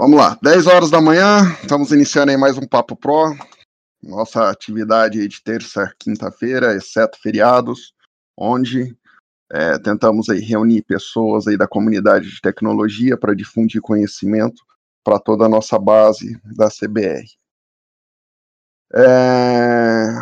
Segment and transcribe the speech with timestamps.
[0.00, 3.36] Vamos lá, 10 horas da manhã, estamos iniciando aí mais um Papo Pro.
[4.00, 7.92] Nossa atividade de terça, quinta-feira, exceto feriados,
[8.36, 8.96] onde
[9.50, 14.62] é, tentamos aí reunir pessoas aí da comunidade de tecnologia para difundir conhecimento
[15.02, 17.26] para toda a nossa base da CBR.
[18.94, 20.12] É,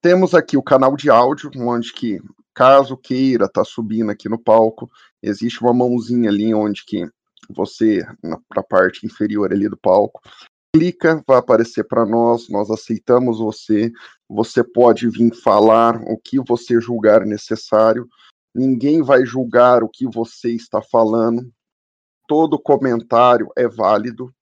[0.00, 2.18] temos aqui o canal de áudio, onde que,
[2.54, 4.90] caso queira, tá subindo aqui no palco,
[5.22, 7.06] existe uma mãozinha ali onde que
[7.48, 8.04] você,
[8.48, 10.20] para a parte inferior ali do palco,
[10.74, 13.92] clica, vai aparecer para nós, nós aceitamos você,
[14.28, 18.08] você pode vir falar o que você julgar necessário,
[18.54, 21.50] ninguém vai julgar o que você está falando,
[22.26, 24.32] todo comentário é válido,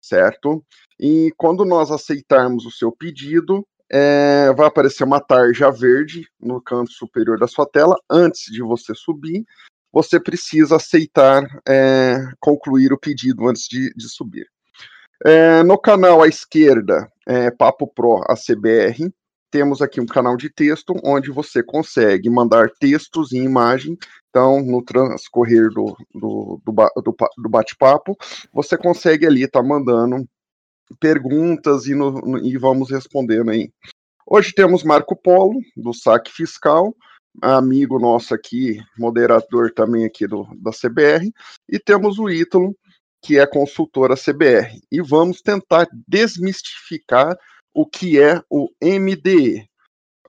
[0.00, 0.64] certo?
[0.98, 6.92] E quando nós aceitarmos o seu pedido, é, vai aparecer uma tarja verde no canto
[6.92, 9.44] superior da sua tela antes de você subir
[9.92, 14.46] você precisa aceitar é, concluir o pedido antes de, de subir.
[15.24, 19.12] É, no canal à esquerda, é, Papo Pro ACBR,
[19.50, 23.96] temos aqui um canal de texto onde você consegue mandar textos e imagem.
[24.28, 28.16] Então, no transcorrer do, do, do, do bate-papo,
[28.52, 30.28] você consegue ali estar tá mandando
[31.00, 33.70] perguntas e, no, no, e vamos respondendo aí.
[34.26, 36.94] Hoje temos Marco Polo, do saque fiscal,
[37.42, 41.32] amigo nosso aqui, moderador também aqui do, da CBR,
[41.68, 42.76] e temos o Ítalo,
[43.22, 44.80] que é consultora CBR.
[44.90, 47.36] E vamos tentar desmistificar
[47.74, 49.68] o que é o MDE.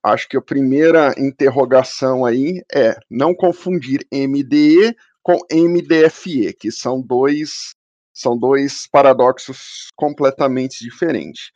[0.04, 7.76] Acho que a primeira interrogação aí é não confundir MDE com MDFE, que são dois
[8.14, 11.52] são dois paradoxos completamente diferentes.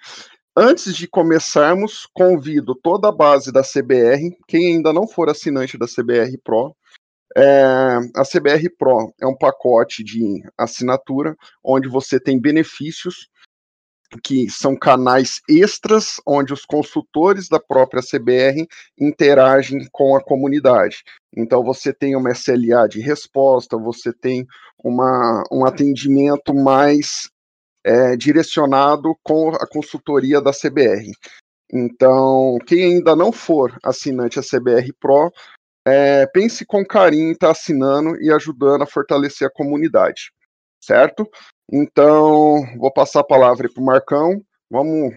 [0.56, 5.88] Antes de começarmos, convido toda a base da CBR, quem ainda não for assinante da
[5.88, 6.76] CBR Pro,
[7.36, 13.28] é, a CBR Pro é um pacote de assinatura onde você tem benefícios
[14.24, 18.68] que são canais extras onde os consultores da própria CBR
[19.00, 21.04] interagem com a comunidade.
[21.36, 24.46] Então você tem uma SLA de resposta, você tem
[24.84, 27.32] uma, um atendimento mais
[27.84, 31.12] é, direcionado com a consultoria da CBR.
[31.72, 35.32] Então, quem ainda não for assinante a CBR Pro,
[35.86, 40.32] é, pense com carinho em estar tá assinando e ajudando a fortalecer a comunidade,
[40.82, 41.28] certo?
[41.72, 44.42] Então, vou passar a palavra para o Marcão.
[44.70, 45.14] Vamos,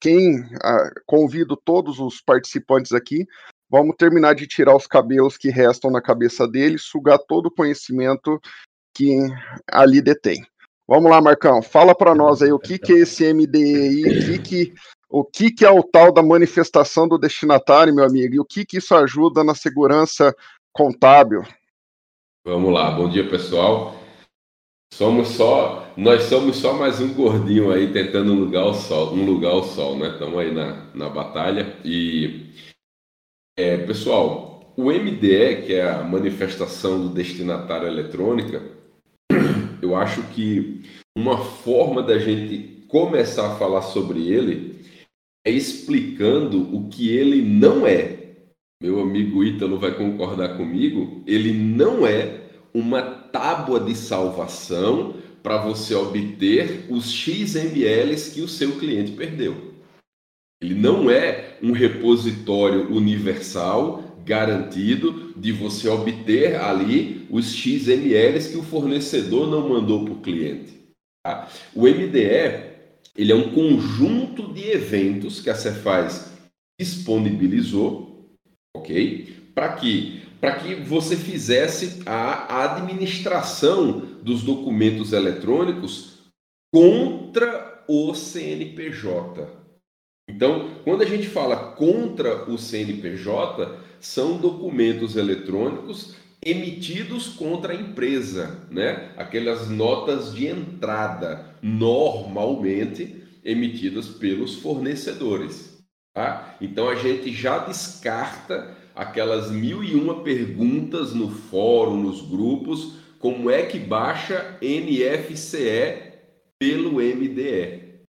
[0.00, 3.26] quem ah, convido todos os participantes aqui,
[3.70, 8.40] vamos terminar de tirar os cabelos que restam na cabeça dele, sugar todo o conhecimento
[8.94, 9.16] que
[9.70, 10.44] ali detém.
[10.88, 14.38] Vamos lá, Marcão, fala para nós aí o que, que é esse MDE o que,
[14.38, 14.74] que,
[15.08, 18.64] o que, que é o tal da manifestação do destinatário, meu amigo, e o que,
[18.64, 20.34] que isso ajuda na segurança
[20.72, 21.42] contábil.
[22.44, 23.94] Vamos lá, bom dia pessoal.
[24.92, 29.24] Somos só, nós somos só mais um gordinho aí tentando um lugar ao sol, um
[29.24, 30.08] lugar ao sol, né?
[30.08, 32.52] Estamos aí na, na batalha e
[33.56, 38.62] é, pessoal, o MDE, que é a manifestação do destinatário eletrônica,
[39.82, 40.82] eu acho que
[41.16, 44.80] uma forma da gente começar a falar sobre ele
[45.46, 48.18] é explicando o que ele não é.
[48.82, 52.42] Meu amigo Ítalo vai concordar comigo, ele não é
[52.74, 59.72] uma tábua de salvação para você obter os XMLs que o seu cliente perdeu.
[60.62, 68.62] Ele não é um repositório universal garantido de você obter ali os XMLs que o
[68.62, 70.80] fornecedor não mandou para o cliente.
[71.24, 71.48] Tá?
[71.74, 72.72] O MDE
[73.14, 76.32] ele é um conjunto de eventos que a Cefaz
[76.80, 78.36] disponibilizou,
[78.74, 79.50] ok?
[79.54, 86.18] Para que para que você fizesse a administração dos documentos eletrônicos
[86.74, 89.46] contra o CNPJ.
[90.28, 98.66] Então, quando a gente fala contra o CNPJ, são documentos eletrônicos emitidos contra a empresa,
[98.68, 99.12] né?
[99.16, 105.78] Aquelas notas de entrada, normalmente emitidas pelos fornecedores.
[106.12, 106.56] Tá?
[106.60, 113.48] Então a gente já descarta aquelas mil e uma perguntas no fórum, nos grupos, como
[113.48, 116.12] é que baixa NFCE
[116.58, 118.02] pelo MDE?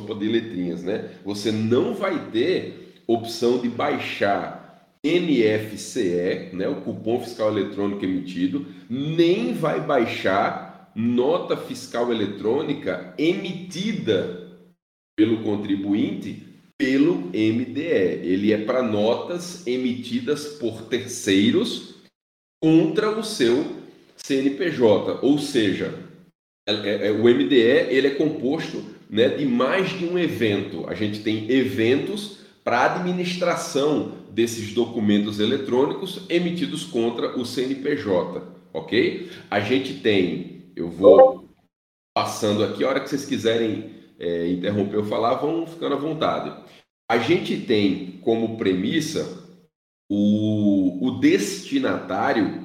[0.00, 1.10] Sopa de letrinhas, né?
[1.24, 4.55] Você não vai ter opção de baixar
[5.06, 14.48] NFCE, né, o cupom fiscal eletrônico emitido, nem vai baixar nota fiscal eletrônica emitida
[15.16, 16.42] pelo contribuinte
[16.78, 18.20] pelo MDE.
[18.22, 21.94] Ele é para notas emitidas por terceiros
[22.62, 23.76] contra o seu
[24.16, 25.94] CNPJ, ou seja,
[26.66, 30.86] é, é, o MDE ele é composto né, de mais de um evento.
[30.88, 39.30] A gente tem eventos para administração desses documentos eletrônicos emitidos contra o CNPJ, ok?
[39.50, 41.48] A gente tem, eu vou
[42.14, 46.54] passando aqui, a hora que vocês quiserem é, interromper ou falar, vão ficando à vontade.
[47.10, 49.42] A gente tem como premissa
[50.06, 52.62] o, o destinatário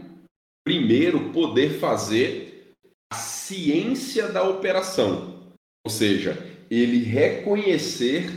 [0.66, 2.74] primeiro poder fazer
[3.10, 5.54] a ciência da operação,
[5.86, 6.38] ou seja,
[6.70, 8.30] ele reconhecer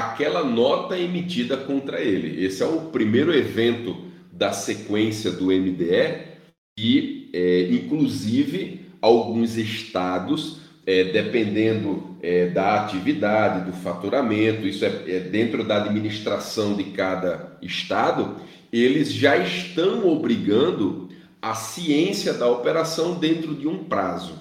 [0.00, 2.44] aquela nota emitida contra ele.
[2.44, 3.96] Esse é o primeiro evento
[4.32, 6.30] da sequência do MDE
[6.78, 15.20] e, é, inclusive, alguns estados, é, dependendo é, da atividade, do faturamento, isso é, é
[15.20, 18.36] dentro da administração de cada estado,
[18.72, 21.08] eles já estão obrigando
[21.42, 24.34] a ciência da operação dentro de um prazo,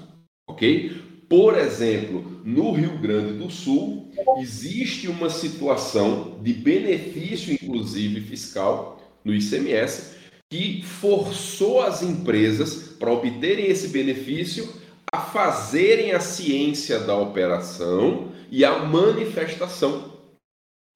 [0.48, 1.09] ok?
[1.30, 9.32] Por exemplo, no Rio Grande do Sul, existe uma situação de benefício, inclusive fiscal, no
[9.32, 10.16] ICMS,
[10.52, 14.68] que forçou as empresas, para obterem esse benefício,
[15.14, 20.12] a fazerem a ciência da operação e a manifestação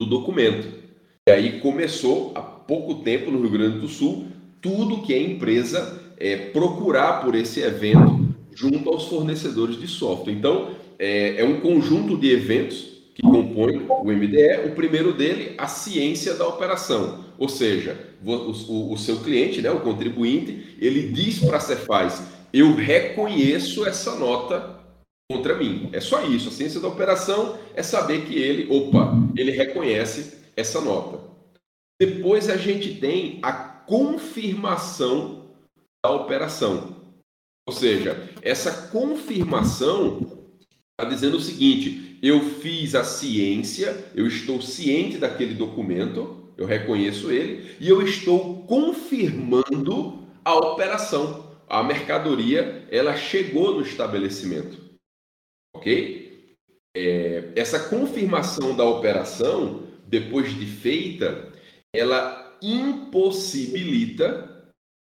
[0.02, 0.68] do documento.
[1.28, 4.28] E aí começou, há pouco tempo, no Rio Grande do Sul,
[4.60, 8.13] tudo que a empresa é, procurar por esse evento
[8.56, 10.34] junto aos fornecedores de software.
[10.34, 14.68] Então, é, é um conjunto de eventos que compõem o MDE.
[14.68, 17.26] O primeiro dele, a ciência da operação.
[17.38, 22.24] Ou seja, o, o, o seu cliente, né, o contribuinte, ele diz para a Cefaz,
[22.52, 24.80] eu reconheço essa nota
[25.32, 25.90] contra mim.
[25.92, 26.50] É só isso.
[26.50, 31.20] A ciência da operação é saber que ele, opa, ele reconhece essa nota.
[32.00, 35.46] Depois a gente tem a confirmação
[36.04, 36.93] da operação.
[37.66, 40.50] Ou seja, essa confirmação
[40.92, 47.32] está dizendo o seguinte: eu fiz a ciência, eu estou ciente daquele documento, eu reconheço
[47.32, 51.52] ele, e eu estou confirmando a operação.
[51.68, 54.78] A mercadoria ela chegou no estabelecimento,
[55.76, 56.24] ok?
[56.96, 61.52] É, essa confirmação da operação, depois de feita,
[61.92, 64.53] ela impossibilita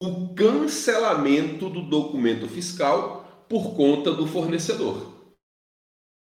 [0.03, 5.13] o cancelamento do documento fiscal por conta do fornecedor.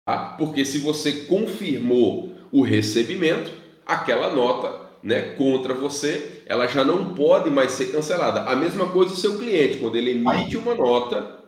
[0.05, 0.35] Tá?
[0.37, 3.49] Porque se você confirmou o recebimento,
[3.85, 8.41] aquela nota né, contra você, ela já não pode mais ser cancelada.
[8.41, 11.39] A mesma coisa o seu cliente, quando ele emite uma nota,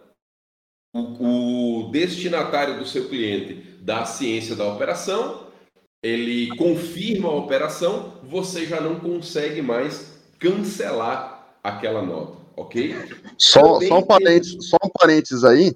[0.95, 5.47] o, o destinatário do seu cliente dá ciência da operação,
[6.01, 12.95] ele confirma a operação, você já não consegue mais cancelar aquela nota, ok?
[13.37, 15.71] Só, só, um, parênteses, só um parênteses aí.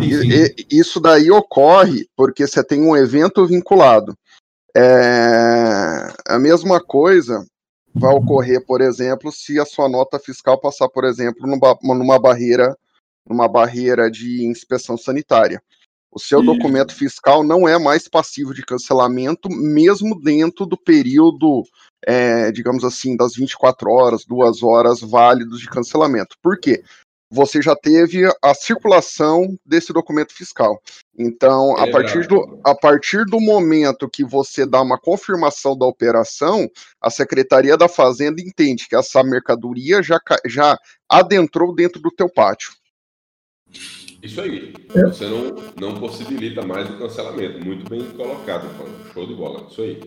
[0.00, 0.54] Sim, sim.
[0.70, 4.14] Isso daí ocorre porque você tem um evento vinculado.
[4.76, 7.44] É, a mesma coisa
[7.92, 12.76] vai ocorrer, por exemplo, se a sua nota fiscal passar, por exemplo, numa, numa barreira,
[13.26, 15.60] numa barreira de inspeção sanitária.
[16.12, 21.62] O seu documento fiscal não é mais passivo de cancelamento, mesmo dentro do período,
[22.04, 26.36] é, digamos assim, das 24 horas, duas horas válidos de cancelamento.
[26.42, 26.82] Por quê?
[27.32, 30.82] Você já teve a circulação desse documento fiscal.
[31.16, 36.68] Então, a partir, do, a partir do momento que você dá uma confirmação da operação,
[37.00, 40.76] a Secretaria da Fazenda entende que essa mercadoria já, já
[41.08, 42.72] adentrou dentro do teu pátio.
[44.22, 44.74] Isso aí.
[44.94, 45.02] É.
[45.02, 47.64] Você não, não possibilita mais o cancelamento.
[47.64, 48.66] Muito bem colocado,
[49.12, 49.66] Show de bola.
[49.70, 50.00] Isso aí.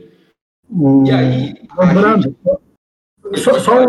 [0.69, 1.03] O...
[1.05, 1.55] E aí.
[1.77, 3.39] Lembrando, gente...
[3.39, 3.85] só, só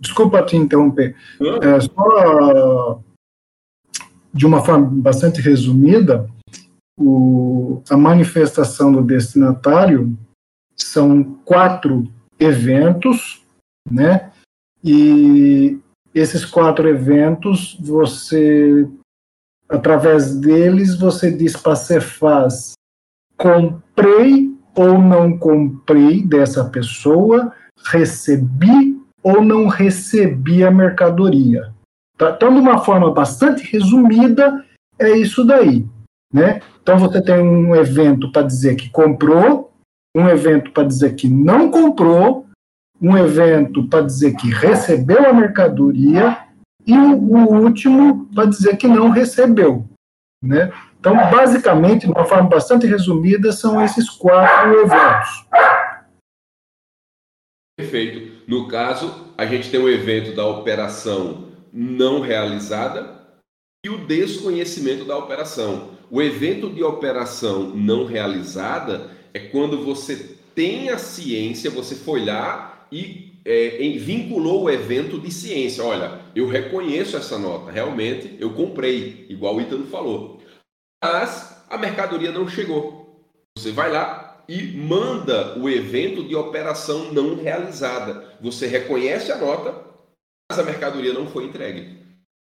[0.00, 1.16] Desculpa te interromper.
[1.40, 3.02] É, só
[4.32, 6.28] de uma forma bastante resumida,
[6.96, 10.16] o, a manifestação do destinatário
[10.76, 12.08] são quatro
[12.38, 13.42] eventos,
[13.90, 14.30] né?
[14.84, 15.78] E
[16.18, 18.88] esses quatro eventos, você
[19.68, 22.72] através deles você diz para a Cefaz
[23.36, 27.52] comprei ou não comprei dessa pessoa,
[27.86, 31.72] recebi ou não recebi a mercadoria.
[32.16, 32.30] Tá?
[32.30, 34.64] Então, de uma forma bastante resumida,
[34.98, 35.86] é isso daí.
[36.32, 36.60] Né?
[36.82, 39.72] Então, você tem um evento para dizer que comprou,
[40.16, 42.46] um evento para dizer que não comprou,
[43.00, 46.38] um evento para dizer que recebeu a mercadoria
[46.86, 49.86] e o último para dizer que não recebeu.
[50.42, 50.72] Né?
[50.98, 55.46] Então, basicamente, de uma forma bastante resumida, são esses quatro eventos.
[57.76, 58.42] Perfeito.
[58.48, 63.18] No caso, a gente tem o evento da operação não realizada,
[63.84, 65.90] e o desconhecimento da operação.
[66.10, 72.77] O evento de operação não realizada é quando você tem a ciência, você foi lá
[72.90, 75.82] e é, em, vinculou o evento de ciência.
[75.84, 80.42] Olha, eu reconheço essa nota, realmente eu comprei, igual o Ítalo falou.
[81.02, 83.24] Mas a mercadoria não chegou.
[83.56, 88.36] Você vai lá e manda o evento de operação não realizada.
[88.40, 89.84] Você reconhece a nota,
[90.50, 91.98] mas a mercadoria não foi entregue.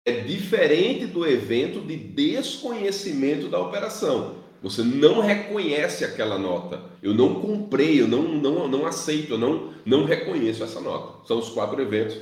[0.06, 4.45] É diferente do evento de desconhecimento da operação.
[4.66, 6.82] Você não reconhece aquela nota.
[7.00, 11.24] Eu não comprei, eu não, não, não aceito, eu não, não reconheço essa nota.
[11.24, 12.18] São os quatro eventos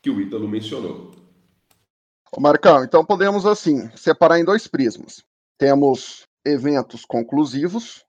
[0.00, 1.10] que o Ítalo mencionou.
[2.30, 5.24] Ô Marcão, então podemos assim separar em dois prismas.
[5.58, 8.04] Temos eventos conclusivos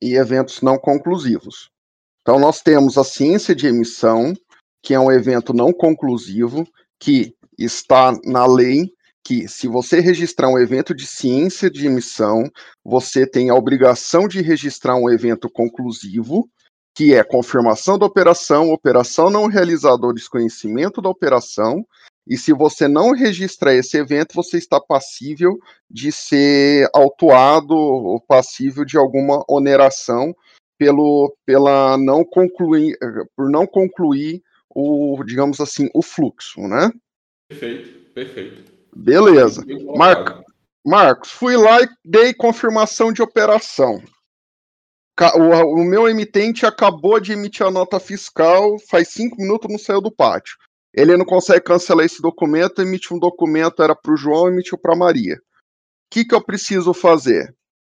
[0.00, 1.70] e eventos não conclusivos.
[2.22, 4.34] Então nós temos a ciência de emissão,
[4.80, 6.64] que é um evento não conclusivo,
[6.96, 8.94] que está na lei
[9.28, 12.50] que se você registrar um evento de ciência de emissão,
[12.82, 16.48] você tem a obrigação de registrar um evento conclusivo,
[16.96, 21.86] que é confirmação da operação, operação não realizada ou desconhecimento da operação,
[22.26, 25.58] e se você não registrar esse evento, você está passível
[25.90, 30.34] de ser autuado ou passível de alguma oneração
[30.78, 32.96] pelo, pela não concluir,
[33.36, 36.90] por não concluir o, digamos assim, o fluxo, né?
[37.50, 38.77] Perfeito, perfeito.
[38.98, 39.64] Beleza.
[39.96, 40.42] Mar...
[40.84, 44.02] Marcos, fui lá e dei confirmação de operação.
[45.36, 50.00] O, o, meu emitente acabou de emitir a nota fiscal, faz cinco minutos não saiu
[50.00, 50.56] do pátio.
[50.94, 54.96] Ele não consegue cancelar esse documento, emitiu um documento, era para o João, emitiu para
[54.96, 55.34] Maria.
[55.34, 55.38] O
[56.10, 57.54] que, que eu preciso fazer?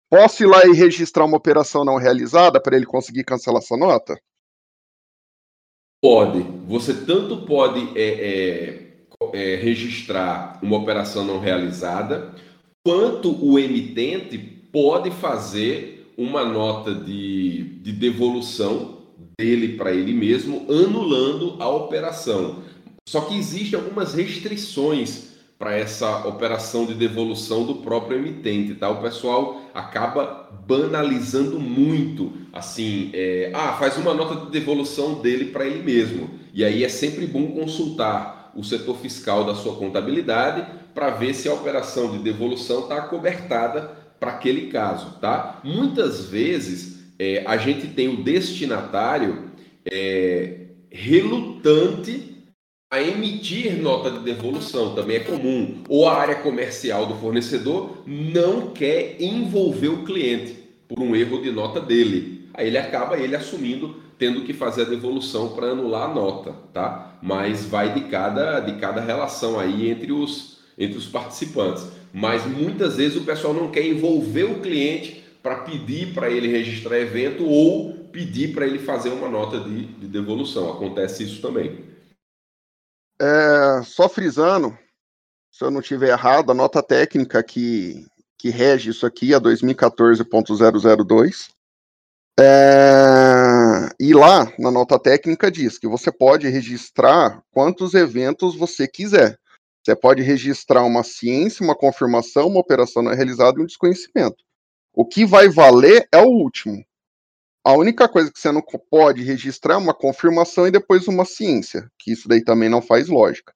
[0.10, 4.16] Posso ir lá e registrar uma operação não realizada para ele conseguir cancelar essa nota?
[6.02, 6.42] Pode.
[6.68, 8.83] Você tanto pode é, é
[9.34, 12.34] é, registrar uma operação não realizada,
[12.86, 19.04] quanto o emitente pode fazer uma nota de, de devolução
[19.38, 22.64] dele para ele mesmo, anulando a operação.
[23.08, 28.90] Só que existem algumas restrições para essa operação de devolução do próprio emitente, tá?
[28.90, 35.66] O pessoal acaba banalizando muito, assim, é, ah, faz uma nota de devolução dele para
[35.66, 36.30] ele mesmo.
[36.54, 41.50] E aí é sempre bom consultar o setor fiscal da sua contabilidade para ver se
[41.50, 45.60] a operação de devolução está cobertada para aquele caso, tá?
[45.64, 49.52] Muitas vezes é, a gente tem o destinatário
[49.86, 52.34] é, relutante
[52.92, 58.70] a emitir nota de devolução, também é comum, ou a área comercial do fornecedor não
[58.70, 62.50] quer envolver o cliente por um erro de nota dele.
[62.54, 67.18] Aí ele acaba ele assumindo tendo que fazer a devolução para anular a nota, tá?
[67.22, 71.86] Mas vai de cada, de cada relação aí entre os, entre os participantes.
[72.14, 76.98] Mas muitas vezes o pessoal não quer envolver o cliente para pedir para ele registrar
[77.00, 80.72] evento ou pedir para ele fazer uma nota de, de devolução.
[80.72, 81.84] Acontece isso também.
[83.22, 84.74] É, só frisando,
[85.52, 88.06] se eu não tiver errado, a nota técnica que,
[88.38, 91.52] que rege isso aqui é 2014.002.
[92.40, 93.43] É,
[94.00, 99.38] e lá, na nota técnica, diz que você pode registrar quantos eventos você quiser.
[99.84, 104.38] Você pode registrar uma ciência, uma confirmação, uma operação não realizada e um desconhecimento.
[104.94, 106.84] O que vai valer é o último.
[107.66, 111.90] A única coisa que você não pode registrar é uma confirmação e depois uma ciência,
[111.98, 113.54] que isso daí também não faz lógica.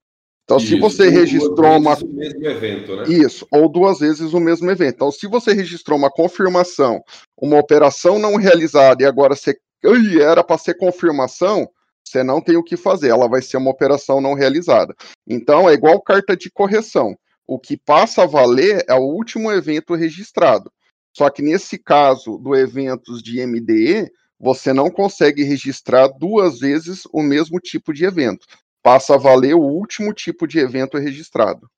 [0.47, 1.93] Então, Isso, se você registrou uma.
[1.93, 3.03] O mesmo evento, né?
[3.09, 4.95] Isso, ou duas vezes o mesmo evento.
[4.95, 7.03] Então, se você registrou uma confirmação,
[7.37, 9.57] uma operação não realizada e agora você.
[9.83, 11.69] Ui, era para ser confirmação,
[12.03, 14.95] você não tem o que fazer, ela vai ser uma operação não realizada.
[15.27, 17.17] Então, é igual carta de correção.
[17.45, 20.71] O que passa a valer é o último evento registrado.
[21.15, 27.23] Só que nesse caso do eventos de MDE, você não consegue registrar duas vezes o
[27.23, 28.45] mesmo tipo de evento
[28.87, 31.69] passa a valer o último tipo de evento registrado.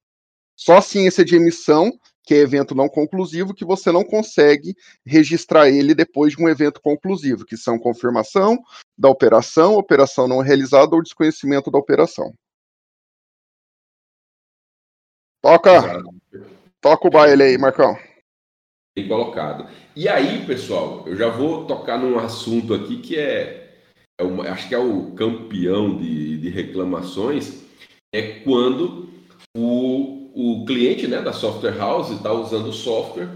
[0.55, 1.91] Só a ciência de emissão,
[2.23, 6.81] que é evento não conclusivo, que você não consegue registrar ele depois de um evento
[6.81, 8.57] conclusivo, que são confirmação
[8.97, 12.33] da operação, operação não realizada ou desconhecimento da operação.
[15.41, 16.03] Toca,
[16.81, 17.97] toca o baile aí, Marcão.
[18.95, 19.69] Bem colocado.
[19.95, 23.69] E aí, pessoal, eu já vou tocar num assunto aqui que é
[24.19, 27.63] é o, acho que é o campeão de, de reclamações,
[28.13, 29.09] é quando
[29.55, 33.29] o, o cliente né, da software house está usando o software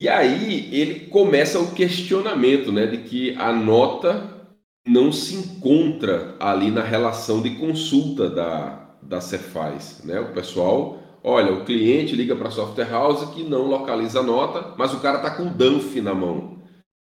[0.00, 4.48] e aí ele começa o questionamento né, de que a nota
[4.86, 10.02] não se encontra ali na relação de consulta da, da Cefaz.
[10.04, 10.20] Né?
[10.20, 14.76] O pessoal Olha, o cliente liga para a software house que não localiza a nota,
[14.78, 16.62] mas o cara está com o DANF na mão.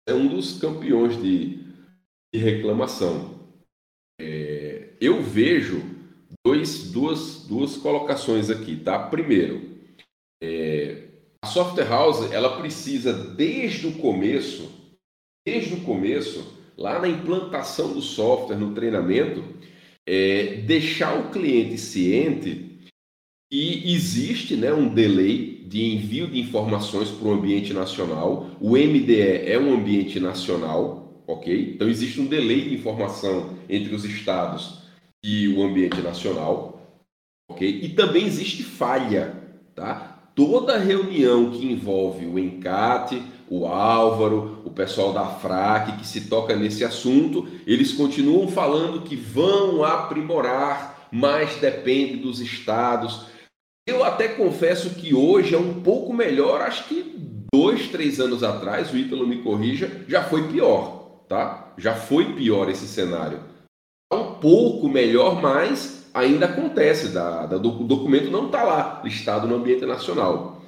[0.08, 1.58] É um dos campeões de,
[2.32, 3.50] de reclamação.
[4.22, 5.82] É, eu vejo
[6.46, 8.98] dois, duas, duas colocações aqui, tá?
[8.98, 9.62] Primeiro,
[10.42, 11.08] é,
[11.42, 14.72] a software house ela precisa desde o começo,
[15.46, 19.44] desde o começo, lá na implantação do software, no treinamento,
[20.08, 22.80] é, deixar o cliente ciente
[23.52, 28.50] que existe né, um delay de envio de informações para o ambiente nacional.
[28.60, 31.74] O MDE é um ambiente nacional, ok?
[31.76, 34.81] Então existe um delay de informação entre os estados
[35.24, 36.82] e o ambiente nacional,
[37.50, 37.68] ok?
[37.84, 39.36] E também existe falha,
[39.76, 40.32] tá?
[40.34, 46.56] Toda reunião que envolve o encate, o Álvaro, o pessoal da FRAC que se toca
[46.56, 53.26] nesse assunto, eles continuam falando que vão aprimorar, mas depende dos estados.
[53.86, 57.14] Eu até confesso que hoje é um pouco melhor, acho que
[57.54, 61.74] dois, três anos atrás, o Ítalo me corrija, já foi pior, tá?
[61.78, 63.51] Já foi pior esse cenário.
[64.42, 69.86] Pouco melhor, mas ainda acontece, da, da, o documento não está lá listado no ambiente
[69.86, 70.62] nacional.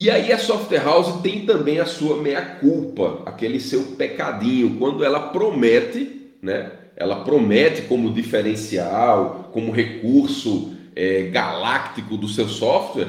[0.00, 5.30] E aí a software house tem também a sua meia-culpa, aquele seu pecadinho, quando ela
[5.30, 6.70] promete, né?
[6.96, 13.08] Ela promete como diferencial, como recurso é, galáctico do seu software.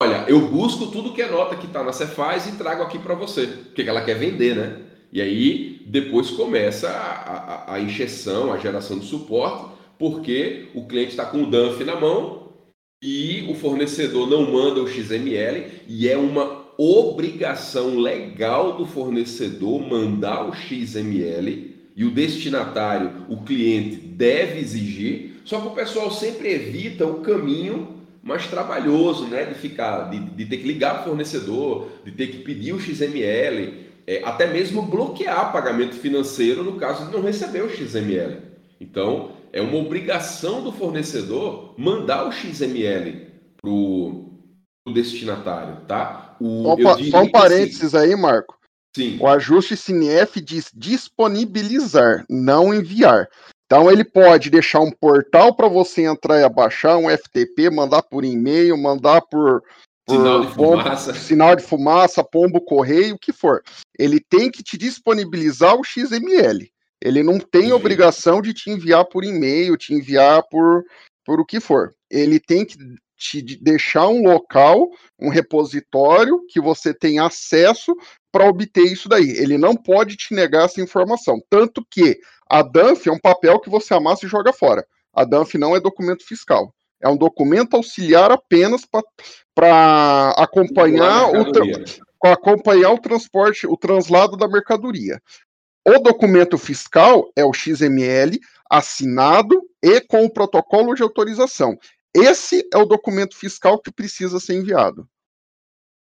[0.00, 3.14] Olha, eu busco tudo que é nota que está na Cefaz e trago aqui para
[3.14, 4.76] você, porque ela quer vender, né?
[5.12, 11.10] E aí depois começa a, a, a injeção, a geração de suporte, porque o cliente
[11.10, 12.52] está com o DANF na mão
[13.02, 20.48] e o fornecedor não manda o XML e é uma obrigação legal do fornecedor mandar
[20.48, 25.40] o XML e o destinatário, o cliente, deve exigir.
[25.44, 29.44] Só que o pessoal sempre evita o caminho mais trabalhoso, né?
[29.44, 32.80] De ficar, de, de ter que ligar para o fornecedor, de ter que pedir o
[32.80, 38.38] XML, é, até mesmo bloquear pagamento financeiro no caso de não receber o XML.
[38.80, 43.26] Então, é uma obrigação do fornecedor mandar o XML
[43.60, 44.40] para o
[44.94, 46.36] destinatário, tá?
[46.40, 48.58] O, só, só um parênteses assim, aí, Marco.
[48.96, 49.18] Sim.
[49.20, 53.28] O ajuste CNF diz disponibilizar, não enviar.
[53.66, 58.24] Então ele pode deixar um portal para você entrar e baixar um FTP, mandar por
[58.24, 59.62] e-mail, mandar por
[60.08, 63.62] sinal de pombo, fumaça, sinal de fumaça, pombo correio, o que for.
[63.98, 66.70] Ele tem que te disponibilizar o XML.
[67.02, 70.84] Ele não tem obrigação de te enviar por e-mail, te enviar por,
[71.24, 71.94] por o que for.
[72.10, 72.76] Ele tem que
[73.16, 77.94] te deixar um local, um repositório que você tem acesso
[78.32, 79.30] para obter isso daí.
[79.30, 81.40] Ele não pode te negar essa informação.
[81.50, 82.18] Tanto que
[82.48, 84.86] a DANF é um papel que você amassa e joga fora.
[85.12, 86.72] A DANF não é documento fiscal.
[87.00, 88.82] É um documento auxiliar apenas
[89.54, 95.20] para acompanhar o, acompanhar o transporte, o translado da mercadoria.
[95.86, 101.78] O documento fiscal é o XML assinado e com o protocolo de autorização.
[102.14, 105.08] Esse é o documento fiscal que precisa ser enviado.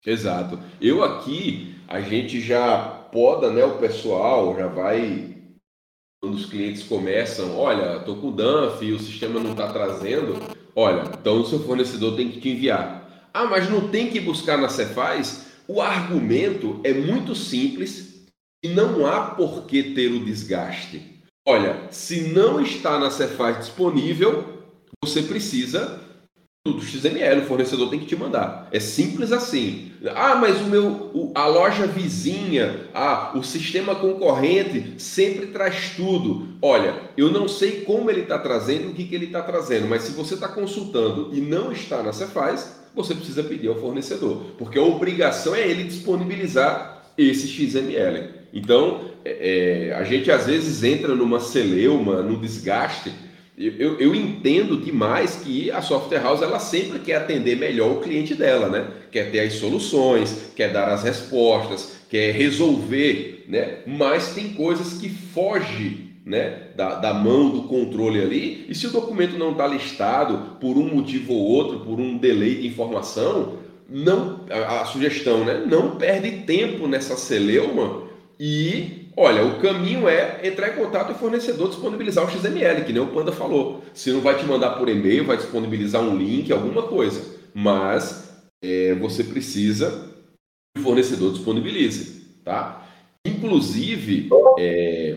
[0.04, 0.58] Exato.
[0.80, 2.78] Eu aqui, a gente já
[3.12, 5.34] poda, né, o pessoal, já vai
[6.20, 10.40] quando os clientes começam, olha, estou com o DANF e o sistema não está trazendo,
[10.76, 13.28] olha, então o seu fornecedor tem que te enviar.
[13.32, 15.46] Ah, mas não tem que buscar na Cefaz?
[15.66, 18.26] O argumento é muito simples
[18.62, 21.22] e não há por que ter o desgaste.
[21.44, 24.62] Olha, se não está na Cefaz disponível,
[25.02, 26.00] você precisa
[26.72, 28.68] do XML, o fornecedor tem que te mandar.
[28.70, 29.92] É simples assim.
[30.14, 36.48] Ah, mas o meu, a loja vizinha, ah, o sistema concorrente sempre traz tudo.
[36.62, 40.02] Olha, eu não sei como ele está trazendo, o que, que ele está trazendo, mas
[40.02, 44.78] se você está consultando e não está na Cefaz, você precisa pedir ao fornecedor, porque
[44.78, 48.30] a obrigação é ele disponibilizar esse XML.
[48.52, 53.12] Então, é, é, a gente às vezes entra numa celeuma, no desgaste.
[53.58, 58.34] Eu, eu, entendo demais que a software house ela sempre quer atender melhor o cliente
[58.34, 58.86] dela, né?
[59.10, 63.78] Quer ter as soluções, quer dar as respostas, quer resolver, né?
[63.86, 68.90] Mas tem coisas que fogem né, da, da, mão do controle ali, e se o
[68.90, 74.40] documento não está listado por um motivo ou outro, por um delay de informação, não
[74.50, 78.02] a, a sugestão, né, não perde tempo nessa celeuma
[78.40, 82.92] e, olha, o caminho é entrar em contato com o fornecedor disponibilizar o XML, que
[82.92, 83.82] nem o Panda falou.
[83.94, 87.36] Se não vai te mandar por e-mail, vai disponibilizar um link, alguma coisa.
[87.54, 88.30] Mas
[88.62, 90.12] é, você precisa
[90.74, 92.86] que o fornecedor disponibilize, tá?
[93.26, 95.16] Inclusive, é,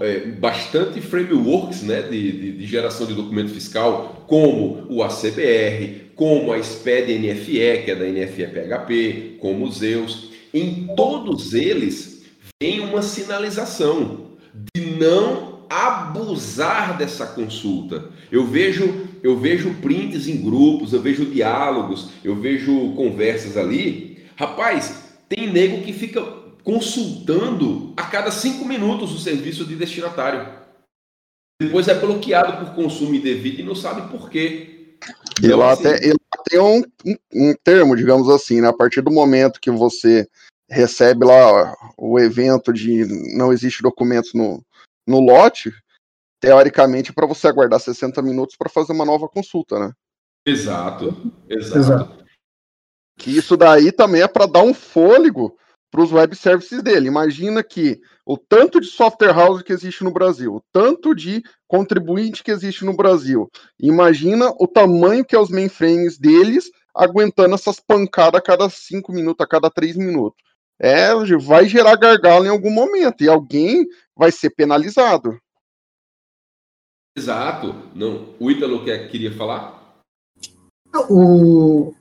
[0.00, 6.52] é, bastante frameworks né, de, de, de, geração de documento fiscal, como o ACBR, como
[6.52, 10.30] a SPED NFE, que é da NFE PHP, como o Zeus.
[10.52, 12.17] Em todos eles
[12.60, 14.32] vem uma sinalização
[14.74, 18.10] de não abusar dessa consulta.
[18.32, 24.26] Eu vejo, eu vejo prints em grupos, eu vejo diálogos, eu vejo conversas ali.
[24.36, 26.20] Rapaz, tem nego que fica
[26.64, 30.58] consultando a cada cinco minutos o serviço de destinatário.
[31.60, 34.96] Depois é bloqueado por consumo indevido e não sabe por quê.
[35.38, 36.18] Então, ele, assim, até, ele
[36.48, 38.68] tem um, um, um, termo, digamos assim, né?
[38.68, 40.28] a partir do momento que você
[40.68, 43.04] recebe lá o evento de
[43.36, 44.62] não existe documentos no,
[45.06, 45.72] no lote,
[46.40, 49.92] teoricamente, para você aguardar 60 minutos para fazer uma nova consulta, né?
[50.46, 51.78] Exato, exato.
[51.78, 52.24] exato.
[53.18, 55.56] Que isso daí também é para dar um fôlego
[55.90, 57.08] para os web services dele.
[57.08, 62.44] Imagina que o tanto de software house que existe no Brasil, o tanto de contribuinte
[62.44, 63.48] que existe no Brasil.
[63.80, 69.44] Imagina o tamanho que é os mainframes deles aguentando essas pancadas a cada cinco minutos,
[69.44, 70.42] a cada três minutos.
[70.80, 73.86] É, vai gerar gargalo em algum momento e alguém
[74.16, 75.38] vai ser penalizado.
[77.16, 77.74] Exato.
[77.94, 79.76] Não, o Ítalo quer, queria falar?
[81.10, 81.92] O,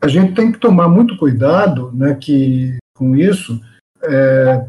[0.00, 3.60] a gente tem que tomar muito cuidado né, que, com isso.
[4.02, 4.66] É,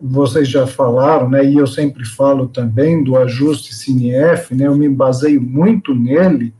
[0.00, 4.88] vocês já falaram, né, e eu sempre falo também do ajuste CINEF, né, eu me
[4.88, 6.52] baseio muito nele,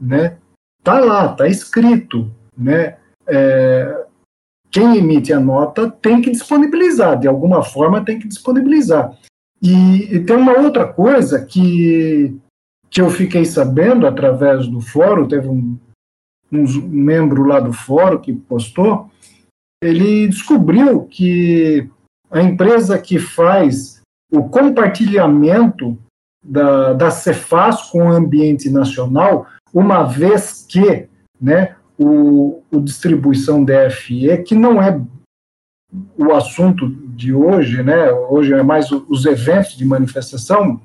[0.00, 0.38] né,
[0.84, 4.06] tá lá, tá escrito, né, é,
[4.78, 9.12] quem emite a nota tem que disponibilizar, de alguma forma tem que disponibilizar.
[9.60, 12.36] E, e tem uma outra coisa que,
[12.88, 15.76] que eu fiquei sabendo através do fórum, teve um,
[16.52, 19.10] um membro lá do fórum que postou,
[19.82, 21.90] ele descobriu que
[22.30, 24.00] a empresa que faz
[24.32, 25.98] o compartilhamento
[26.44, 31.08] da, da Cefaz com o ambiente nacional, uma vez que
[31.40, 35.00] né, o, o distribuição DFE, que não é
[36.16, 38.10] o assunto de hoje, né?
[38.12, 40.80] Hoje é mais os eventos de manifestação,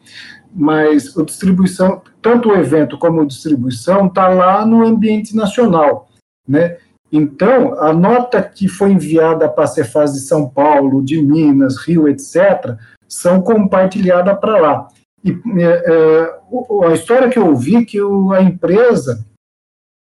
[0.53, 6.09] mas o distribuição, tanto o evento como a distribuição está lá no ambiente nacional,
[6.47, 6.77] né?
[7.11, 12.07] Então, a nota que foi enviada para a Cefaz de São Paulo, de Minas, Rio,
[12.07, 12.75] etc.,
[13.07, 14.87] são compartilhadas para lá.
[15.23, 19.23] E é, é, a história que eu ouvi que o, a empresa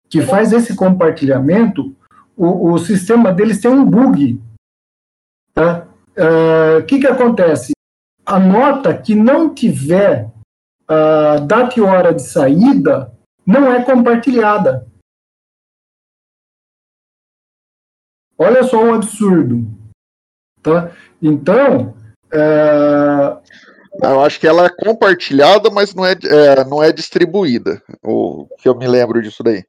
[0.08, 1.94] que faz esse compartilhamento,
[2.36, 4.40] o, o sistema deles tem um bug.
[5.52, 5.86] Tá?
[6.16, 7.72] O uh, que, que acontece?
[8.24, 10.30] A nota que não tiver
[10.88, 13.12] uh, data e hora de saída
[13.46, 14.86] não é compartilhada.
[18.36, 19.66] Olha só o absurdo.
[20.62, 20.92] Tá?
[21.20, 21.94] Então.
[22.32, 23.40] Uh...
[24.00, 27.82] Eu acho que ela é compartilhada, mas não é, é, não é distribuída.
[28.00, 29.64] O que eu me lembro disso daí.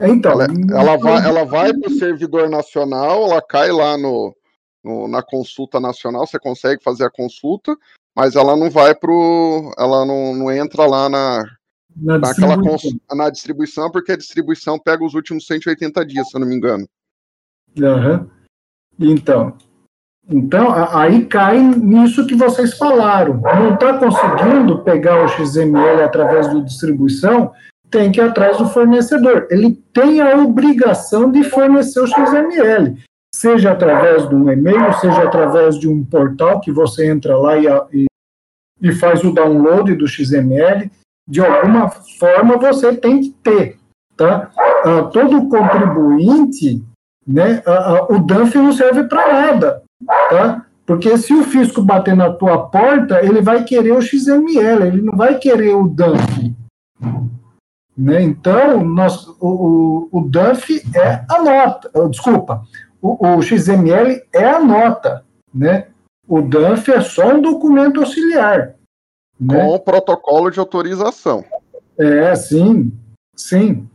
[0.00, 4.34] Então, ela, ela vai, ela vai para o servidor nacional, ela cai lá no,
[4.82, 7.76] no, na consulta nacional, você consegue fazer a consulta,
[8.14, 9.12] mas ela não vai para
[9.78, 11.44] ela não, não entra lá na,
[11.96, 13.16] na, naquela distribuição.
[13.16, 16.86] na distribuição, porque a distribuição pega os últimos 180 dias, se eu não me engano.
[17.78, 18.28] Uhum.
[18.98, 19.56] Então,
[20.28, 23.40] então aí cai nisso que vocês falaram.
[23.40, 27.52] Não está conseguindo pegar o XML através do distribuição,
[27.90, 29.46] tem que ir atrás do fornecedor.
[29.50, 32.96] Ele tem a obrigação de fornecer o XML,
[33.34, 37.66] seja através de um e-mail, seja através de um portal que você entra lá e,
[37.92, 38.06] e,
[38.82, 40.90] e faz o download do XML.
[41.28, 43.78] De alguma forma você tem que ter.
[44.16, 44.50] Tá?
[44.84, 46.82] Ah, todo contribuinte,
[47.26, 49.82] né, ah, ah, o DANF não serve para nada.
[50.30, 50.66] Tá?
[50.86, 55.16] Porque se o fisco bater na tua porta, ele vai querer o XML, ele não
[55.16, 56.54] vai querer o DANF.
[57.96, 58.22] Né?
[58.22, 62.62] Então, nós, o, o, o DUNF é a nota, desculpa,
[63.00, 65.88] o, o, XML é a nota, né?
[66.26, 68.74] O DUNF é só um documento auxiliar.
[69.38, 69.60] Né?
[69.60, 71.44] Com o protocolo de autorização.
[71.98, 72.90] É, sim,
[73.36, 73.86] sim.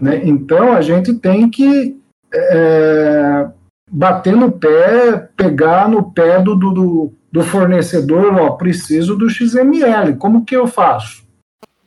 [0.00, 0.22] Né?
[0.24, 2.00] Então, a gente tem que
[2.32, 3.48] é,
[3.90, 10.44] bater no pé, pegar no pé do, do, do fornecedor, ó, preciso do XML, como
[10.44, 11.24] que eu faço?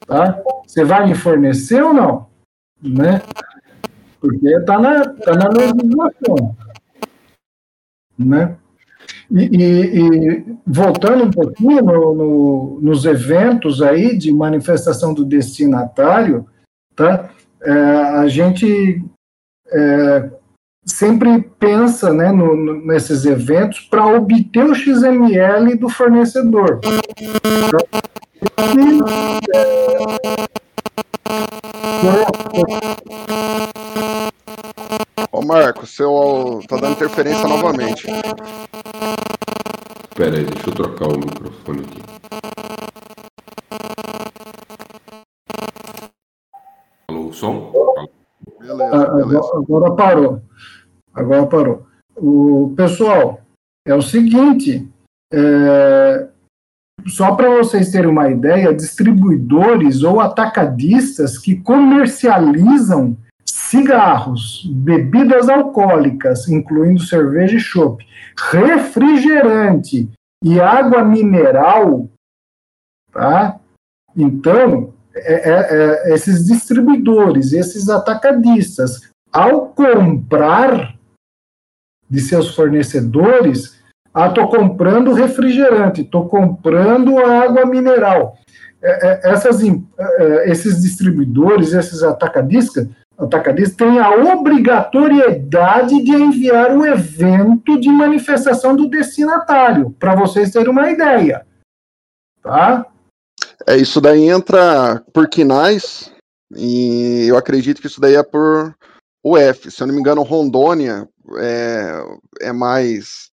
[0.05, 0.39] Tá?
[0.69, 2.27] Você vai me fornecer ou não?
[2.79, 3.23] Né?
[4.21, 6.55] Porque está na, tá na legislação.
[8.15, 8.55] Né?
[9.31, 16.45] E, e, e, voltando um pouquinho no, no, nos eventos aí de manifestação do destinatário,
[16.95, 17.31] tá?
[17.63, 19.03] É, a gente
[19.71, 20.29] é,
[20.85, 26.79] sempre pensa né, no, no, nesses eventos para obter o XML do fornecedor.
[35.31, 38.07] Ô Marco, seu tá dando interferência novamente.
[40.09, 42.01] Espera aí, deixa eu trocar o microfone aqui.
[47.09, 47.71] Alô, som?
[48.59, 49.37] Beleza, ah, beleza.
[49.37, 50.41] Agora, agora parou.
[51.13, 51.87] Agora parou.
[52.15, 53.41] O pessoal,
[53.85, 54.87] é o seguinte,
[55.31, 56.27] é,
[57.07, 67.01] só para vocês terem uma ideia, distribuidores ou atacadistas que comercializam cigarros, bebidas alcoólicas, incluindo
[67.01, 68.05] cerveja e chopp,
[68.51, 70.09] refrigerante
[70.43, 72.09] e água mineral,
[73.11, 73.59] tá?
[74.15, 80.95] Então, é, é, é, esses distribuidores, esses atacadistas, ao comprar
[82.09, 83.78] de seus fornecedores,
[84.13, 88.37] ah, estou comprando refrigerante, estou comprando água mineral.
[88.81, 96.85] É, é, essas, é, esses distribuidores, esses atacadistas, atacadistas têm a obrigatoriedade de enviar o
[96.85, 101.45] evento de manifestação do destinatário, para vocês terem uma ideia.
[102.41, 102.85] Tá?
[103.67, 106.11] É, isso daí entra por quinais,
[106.55, 108.73] e eu acredito que isso daí é por
[109.23, 109.69] UF.
[109.69, 112.01] Se eu não me engano, Rondônia é,
[112.41, 113.29] é mais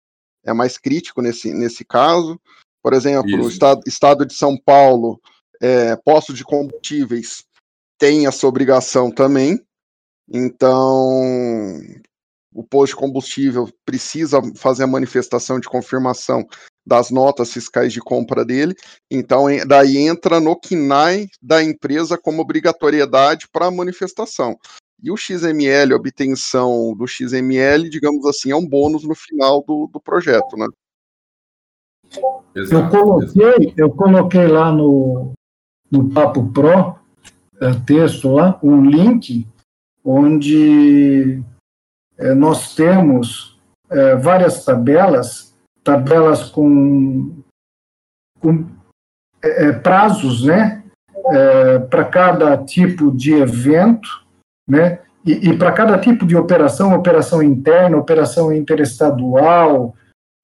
[0.45, 2.41] é mais crítico nesse, nesse caso.
[2.83, 3.43] Por exemplo, Isso.
[3.43, 5.21] o estado, estado de São Paulo,
[5.61, 7.45] é, postos de combustíveis
[7.99, 9.65] tem essa obrigação também.
[10.29, 11.79] Então,
[12.53, 16.45] o posto de combustível precisa fazer a manifestação de confirmação
[16.85, 18.75] das notas fiscais de compra dele.
[19.11, 24.59] Então, daí entra no KINAI da empresa como obrigatoriedade para a manifestação.
[25.03, 29.89] E o XML, a obtenção do XML, digamos assim, é um bônus no final do,
[29.93, 30.67] do projeto, né?
[32.55, 35.33] Exato, eu, coloquei, eu coloquei lá no,
[35.91, 36.95] no Papo Pro,
[37.61, 39.47] é, texto lá, um link
[40.05, 41.43] onde
[42.19, 43.59] é, nós temos
[43.91, 47.43] é, várias tabelas, tabelas com,
[48.41, 48.67] com
[49.83, 50.85] prazos, né,
[51.27, 54.22] é, para cada tipo de evento,
[54.69, 55.01] né?
[55.25, 59.95] E, e para cada tipo de operação, operação interna, operação interestadual,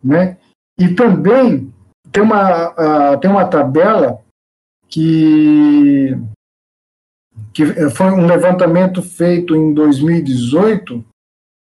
[0.02, 0.36] né?
[0.78, 1.72] E também
[2.12, 4.20] tem uma, uh, tem uma tabela
[4.88, 6.16] que,
[7.52, 11.04] que foi um levantamento feito em 2018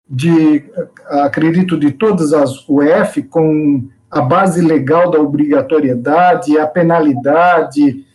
[0.10, 0.66] de,
[1.08, 8.06] acredito, de todas as UF com a base legal da obrigatoriedade, a penalidade,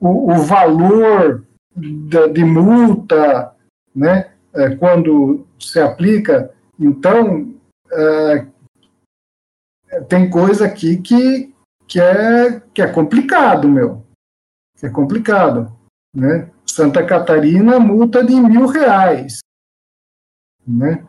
[0.00, 3.52] o, o valor de, de multa,
[3.96, 7.54] né, é, quando se aplica, então
[7.90, 8.46] é,
[10.08, 11.54] tem coisa aqui que,
[11.88, 14.04] que, é, que é complicado, meu.
[14.78, 15.74] Que é complicado.
[16.14, 16.50] Né?
[16.66, 19.38] Santa Catarina, multa de mil reais.
[20.66, 21.06] Né?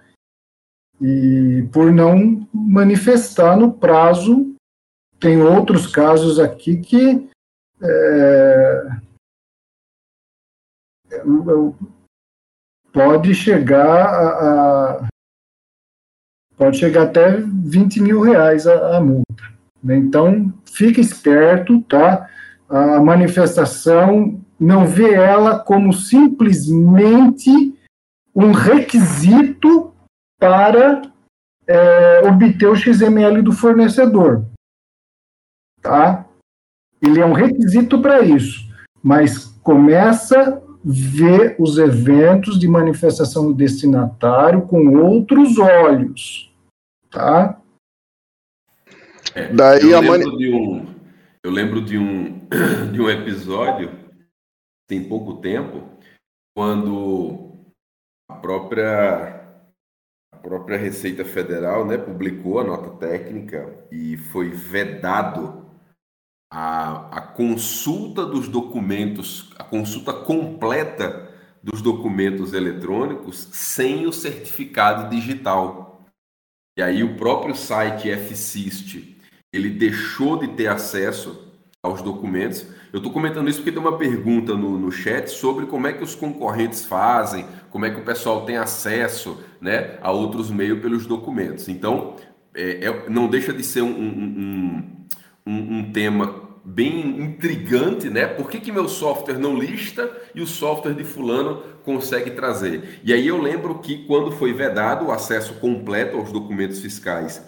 [1.01, 4.55] E por não manifestar no prazo,
[5.19, 7.29] tem outros casos aqui que
[7.81, 8.81] é,
[12.91, 15.07] pode chegar a, a
[16.57, 19.43] pode chegar até 20 mil reais a, a multa.
[19.83, 19.95] Né?
[19.97, 22.27] Então, fique esperto, tá?
[22.67, 27.77] A manifestação não vê ela como simplesmente
[28.35, 29.93] um requisito
[30.39, 31.01] para
[31.67, 34.45] é, obter o XML do fornecedor,
[35.81, 36.25] tá?
[37.01, 38.67] Ele é um requisito para isso,
[39.01, 46.49] mas começa ver os eventos de manifestação do destinatário com outros olhos,
[47.11, 47.61] tá?
[49.35, 50.37] É, Daí eu, lembro mani...
[50.37, 50.95] de um,
[51.43, 52.47] eu lembro de um,
[52.93, 53.91] de um episódio,
[54.87, 55.83] tem pouco tempo,
[56.55, 57.51] quando
[58.31, 59.45] a própria
[60.33, 65.66] a própria Receita Federal né, publicou a nota técnica e foi vedado
[66.49, 71.31] a, a consulta dos documentos, a consulta completa
[71.61, 76.05] dos documentos eletrônicos sem o certificado digital.
[76.77, 79.17] E aí o próprio site FSIST,
[79.51, 81.47] ele deixou de ter acesso
[81.83, 82.65] aos documentos.
[82.93, 86.03] Eu estou comentando isso porque tem uma pergunta no, no chat sobre como é que
[86.03, 91.05] os concorrentes fazem, como é que o pessoal tem acesso né, a outros meios pelos
[91.05, 91.67] documentos.
[91.67, 92.15] Então,
[92.53, 95.07] é, é, não deixa de ser um, um, um
[95.47, 98.27] um, um tema bem intrigante, né?
[98.27, 102.99] Por que, que meu software não lista e o software de fulano consegue trazer?
[103.05, 107.41] E aí eu lembro que quando foi vedado o acesso completo aos documentos fiscais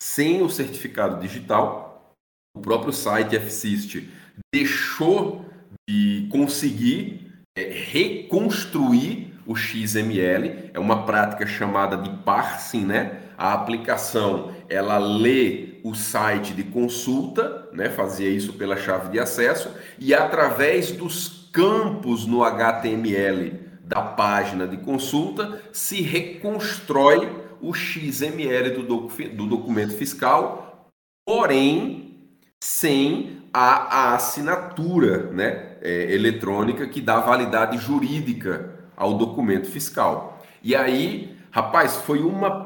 [0.00, 2.14] sem o certificado digital,
[2.54, 4.06] o próprio site FSIST
[4.54, 5.46] deixou
[5.88, 13.22] de conseguir é, reconstruir o XML, é uma prática chamada de parsing, né?
[13.38, 17.88] A aplicação ela lê o site de consulta, né?
[17.88, 19.70] Fazia isso pela chave de acesso
[20.00, 23.52] e através dos campos no HTML
[23.84, 30.90] da página de consulta se reconstrói o XML do, docu do documento fiscal,
[31.24, 32.18] porém
[32.60, 35.76] sem a, a assinatura, né?
[35.82, 40.44] É, eletrônica que dá validade jurídica ao documento fiscal.
[40.64, 42.65] E aí, rapaz, foi uma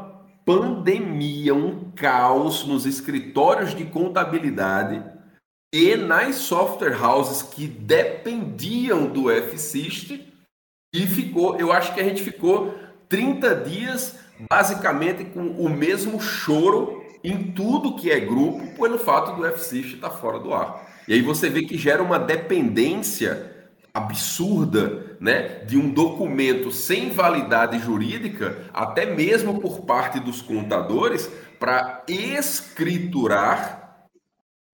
[0.51, 5.01] pandemia, um caos nos escritórios de contabilidade
[5.73, 10.27] e nas software houses que dependiam do FSIST
[10.93, 12.77] e ficou, eu acho que a gente ficou
[13.09, 14.19] 30 dias
[14.51, 20.11] basicamente com o mesmo choro em tudo que é grupo pelo fato do FSIST estar
[20.11, 20.85] fora do ar.
[21.07, 27.79] E aí você vê que gera uma dependência absurda, né, de um documento sem validade
[27.79, 34.07] jurídica, até mesmo por parte dos contadores, para escriturar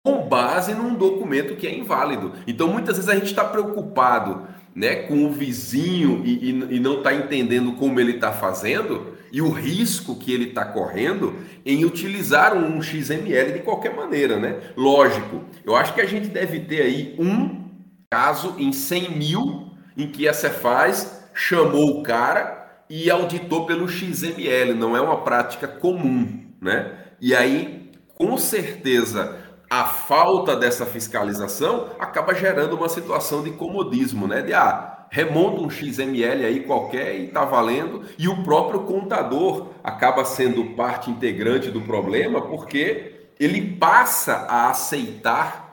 [0.05, 2.33] com base num documento que é inválido.
[2.47, 6.99] Então, muitas vezes a gente está preocupado, né, com o vizinho e, e, e não
[6.99, 12.55] está entendendo como ele está fazendo e o risco que ele está correndo em utilizar
[12.55, 14.61] um XML de qualquer maneira, né?
[14.77, 17.65] Lógico, eu acho que a gente deve ter aí um
[18.09, 19.64] caso em 100 mil
[19.97, 25.67] em que a Cefaz chamou o cara e auditou pelo XML, não é uma prática
[25.67, 26.93] comum, né?
[27.21, 29.39] E aí, com certeza,
[29.71, 34.43] a falta dessa fiscalização acaba gerando uma situação de comodismo, né?
[34.43, 40.25] De ah, remonta um XML aí qualquer e tá valendo, e o próprio contador acaba
[40.25, 45.64] sendo parte integrante do problema porque ele passa a aceitar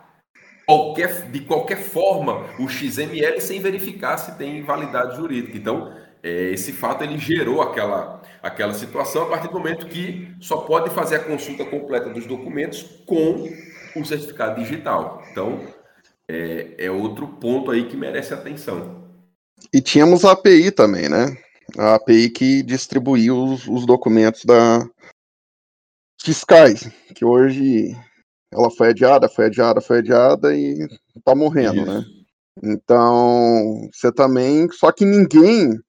[0.71, 5.57] qualquer, de qualquer forma o XML sem verificar se tem validade jurídica.
[5.57, 10.57] Então, é, esse fato ele gerou aquela, aquela situação a partir do momento que só
[10.57, 13.49] pode fazer a consulta completa dos documentos com
[13.95, 15.21] o certificado digital.
[15.29, 15.59] Então,
[16.25, 19.09] é, é outro ponto aí que merece atenção.
[19.73, 21.35] E tínhamos a API também, né?
[21.77, 24.87] A API que distribuía os, os documentos da
[26.23, 27.95] fiscais, que hoje
[28.51, 30.87] ela foi adiada, foi adiada, foi adiada e
[31.23, 31.99] tá morrendo, né?
[31.99, 32.09] Isso.
[32.09, 32.21] né?
[32.63, 34.69] Então, você também.
[34.71, 35.79] Só que ninguém,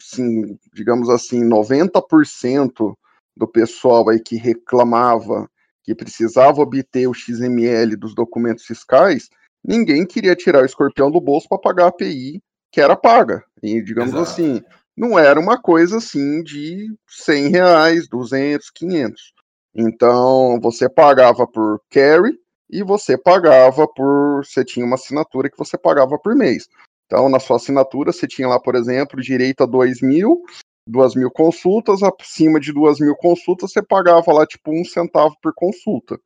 [0.00, 2.94] assim, digamos assim, 90%
[3.36, 5.48] do pessoal aí que reclamava
[5.82, 9.28] que precisava obter o XML dos documentos fiscais,
[9.64, 13.44] ninguém queria tirar o escorpião do bolso para pagar a API que era paga.
[13.62, 14.30] E, digamos Exato.
[14.30, 14.62] assim,
[14.96, 19.32] não era uma coisa assim de 100 reais, 200, 500.
[19.76, 22.38] Então, você pagava por carry
[22.70, 24.44] e você pagava por.
[24.44, 26.66] Você tinha uma assinatura que você pagava por mês.
[27.04, 30.42] Então, na sua assinatura, você tinha lá, por exemplo, direito a 2 mil,
[30.88, 35.52] 2 mil consultas, acima de 2 mil consultas, você pagava lá, tipo, um centavo por
[35.54, 36.18] consulta.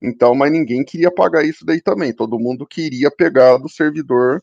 [0.00, 2.12] Então, mas ninguém queria pagar isso daí também.
[2.12, 4.42] Todo mundo queria pegar do servidor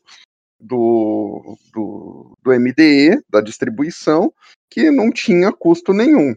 [0.60, 4.32] do, do, do MDE, da distribuição,
[4.70, 6.34] que não tinha custo nenhum.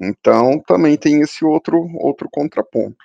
[0.00, 3.04] Então também tem esse outro, outro contraponto.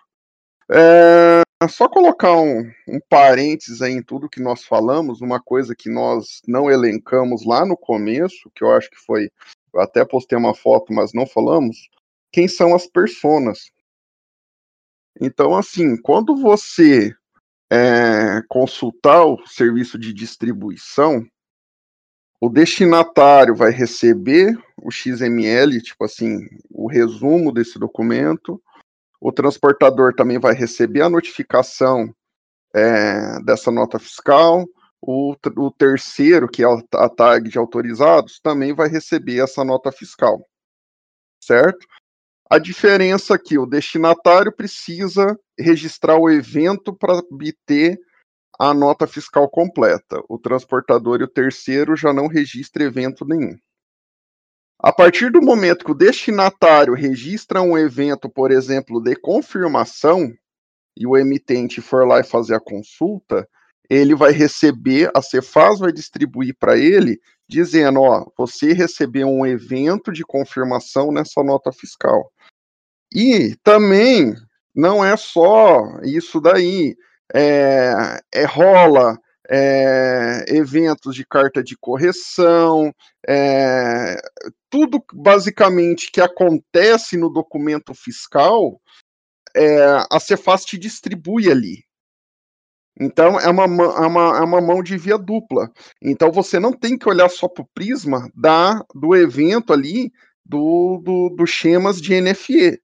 [0.69, 5.89] É, só colocar um, um parênteses aí em tudo que nós falamos, uma coisa que
[5.89, 9.29] nós não elencamos lá no começo, que eu acho que foi,
[9.73, 11.89] eu até postei uma foto, mas não falamos,
[12.31, 13.71] quem são as personas.
[15.19, 17.13] Então, assim, quando você
[17.71, 21.25] é, consultar o serviço de distribuição,
[22.39, 28.61] o destinatário vai receber o XML, tipo assim, o resumo desse documento.
[29.19, 32.13] O transportador também vai receber a notificação
[32.75, 34.65] é, dessa nota fiscal.
[35.01, 40.47] O, o, terceiro, que é a tag de autorizados, também vai receber essa nota fiscal.
[41.43, 41.85] Certo?
[42.49, 47.99] A diferença aqui, o destinatário precisa registrar o evento para obter
[48.59, 50.21] a nota fiscal completa.
[50.27, 53.57] O transportador e o terceiro já não registra evento nenhum.
[54.79, 60.31] A partir do momento que o destinatário registra um evento, por exemplo, de confirmação,
[60.95, 63.47] e o emitente for lá e fazer a consulta,
[63.89, 70.11] ele vai receber, a Cefaz vai distribuir para ele, dizendo: ó, você recebeu um evento
[70.11, 72.31] de confirmação nessa nota fiscal.
[73.13, 74.35] E também
[74.75, 76.95] não é só isso daí
[77.33, 79.17] é, é rola
[79.49, 82.93] é, eventos de carta de correção,
[83.27, 84.17] é,
[84.69, 88.81] tudo basicamente que acontece no documento fiscal,
[89.55, 91.87] é, a Cefaz te distribui ali.
[92.99, 95.71] Então é uma, é, uma, é uma mão de via dupla.
[96.01, 100.11] Então você não tem que olhar só para o prisma da, do evento ali
[100.43, 102.79] do, do, do schemas de NFE.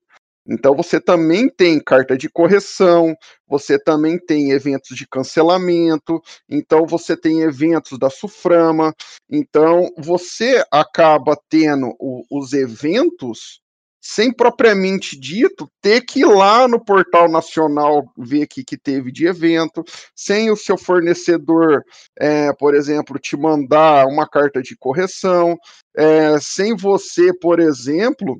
[0.46, 3.16] Então você também tem carta de correção,
[3.48, 8.94] você também tem eventos de cancelamento, então você tem eventos da Suframa,
[9.30, 13.62] então você acaba tendo o, os eventos
[14.06, 19.26] sem propriamente dito ter que ir lá no portal nacional ver o que, teve de
[19.26, 19.82] evento,
[20.14, 21.82] sem o seu fornecedor,
[22.20, 25.56] é, por exemplo, te mandar uma carta de correção,
[25.96, 28.38] é, sem você, por exemplo,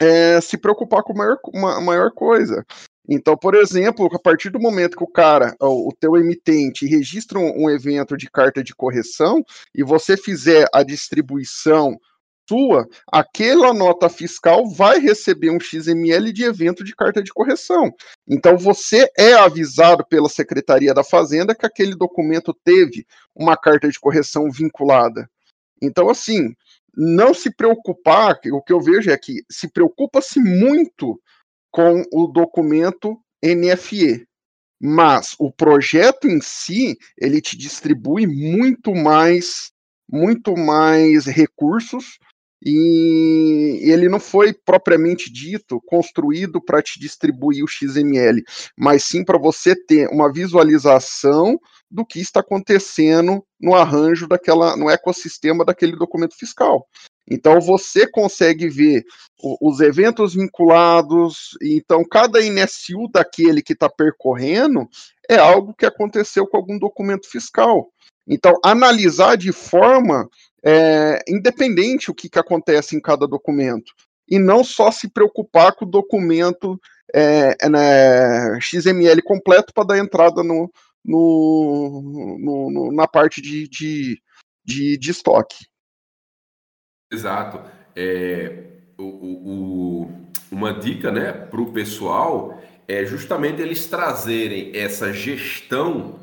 [0.00, 2.64] é, se preocupar com maior, uma maior coisa.
[3.08, 7.64] Então, por exemplo, a partir do momento que o cara, o, teu emitente, registra um,
[7.64, 9.42] um, evento de carta de correção
[9.74, 11.98] e você fizer a distribuição
[12.48, 17.92] sua, aquela nota fiscal vai receber um XML de evento de carta de correção.
[18.28, 24.00] Então, você é avisado pela Secretaria da Fazenda que aquele documento teve uma carta de
[24.00, 25.30] correção vinculada.
[25.80, 26.52] Então, assim,
[26.96, 31.20] não se preocupar, o que eu vejo é que se preocupa-se muito
[31.70, 34.26] com o documento NFE,
[34.80, 39.72] mas o projeto em si, ele te distribui muito mais
[40.12, 42.18] muito mais recursos
[42.62, 48.42] e ele não foi propriamente dito construído para te distribuir o XML,
[48.76, 51.58] mas sim para você ter uma visualização
[51.90, 56.86] do que está acontecendo no arranjo daquela, no ecossistema daquele documento fiscal.
[57.28, 59.04] Então você consegue ver
[59.60, 64.88] os eventos vinculados, então cada INSU daquele que está percorrendo
[65.28, 67.88] é algo que aconteceu com algum documento fiscal.
[68.26, 70.28] Então, analisar de forma
[70.64, 73.92] é, independente o que, que acontece em cada documento.
[74.28, 76.80] E não só se preocupar com o documento
[77.14, 80.70] é, né, XML completo para dar entrada no,
[81.04, 84.22] no, no, no, na parte de, de,
[84.64, 85.66] de, de estoque.
[87.12, 87.60] Exato.
[87.96, 88.66] É,
[88.96, 89.04] o,
[90.04, 90.10] o,
[90.50, 96.20] uma dica né, para o pessoal é justamente eles trazerem essa gestão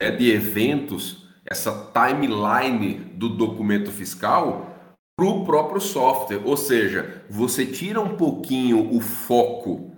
[0.00, 4.74] né, de eventos essa timeline do documento fiscal
[5.16, 6.42] para o próprio software.
[6.44, 9.92] Ou seja, você tira um pouquinho o foco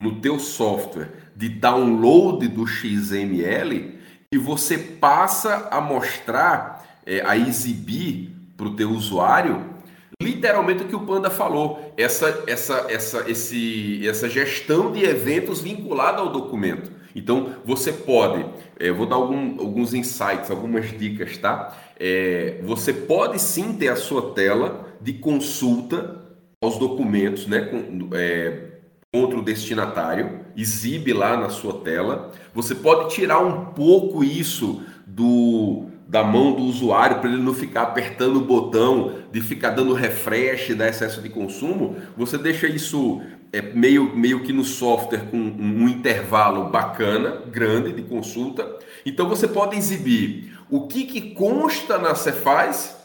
[0.00, 3.98] no teu software de download do XML
[4.32, 9.76] e você passa a mostrar, é, a exibir para o teu usuário
[10.20, 16.20] literalmente o que o Panda falou, essa, essa, essa, esse, essa gestão de eventos vinculada
[16.20, 16.90] ao documento.
[17.16, 18.44] Então, você pode,
[18.78, 21.74] é, vou dar algum, alguns insights, algumas dicas, tá?
[21.98, 26.22] É, você pode sim ter a sua tela de consulta
[26.62, 27.62] aos documentos, né?
[27.62, 28.76] Com, é,
[29.10, 32.32] contra o destinatário, exibe lá na sua tela.
[32.52, 37.82] Você pode tirar um pouco isso do da mão do usuário para ele não ficar
[37.82, 41.96] apertando o botão, de ficar dando refresh, dar excesso de consumo.
[42.16, 43.20] Você deixa isso
[43.52, 48.78] é meio, meio que no software com um, intervalo bacana, grande de consulta.
[49.04, 52.96] Então você pode exibir o que, que consta na Cefaz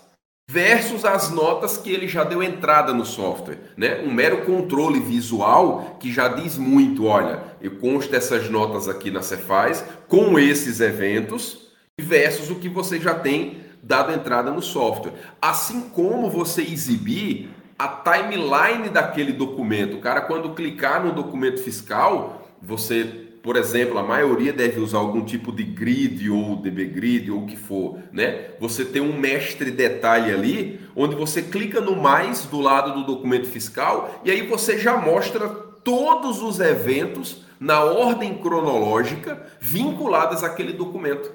[0.50, 4.02] versus as notas que ele já deu entrada no software, né?
[4.02, 9.22] Um mero controle visual que já diz muito, olha, eu consta essas notas aqui na
[9.22, 15.14] Cefaz com esses eventos versus o que você já tem dado entrada no software.
[15.42, 17.50] Assim como você exibir
[17.82, 19.98] a timeline daquele documento.
[19.98, 23.04] O cara, quando clicar no documento fiscal, você,
[23.42, 27.46] por exemplo, a maioria deve usar algum tipo de grid ou DB grid ou o
[27.48, 28.52] que for, né?
[28.60, 33.48] Você tem um mestre detalhe ali, onde você clica no mais do lado do documento
[33.48, 41.32] fiscal e aí você já mostra todos os eventos na ordem cronológica vinculadas àquele documento.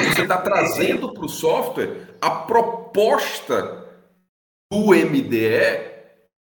[0.00, 3.84] Você está trazendo para o software a proposta
[4.72, 5.96] do MDE,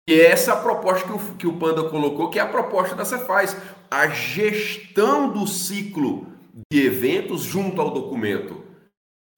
[0.09, 3.03] e é essa proposta que o, que o Panda colocou, que é a proposta da
[3.03, 3.57] Cefaz,
[3.91, 6.27] a gestão do ciclo
[6.71, 8.63] de eventos junto ao documento,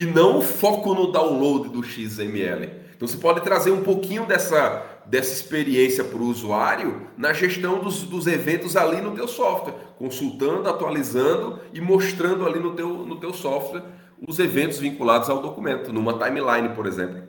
[0.02, 2.72] e não o foco no download do XML.
[2.96, 8.04] Então você pode trazer um pouquinho dessa, dessa experiência para o usuário na gestão dos,
[8.04, 13.34] dos eventos ali no teu software, consultando, atualizando e mostrando ali no teu, no teu
[13.34, 13.84] software
[14.28, 17.24] os eventos vinculados ao documento, numa timeline, por exemplo.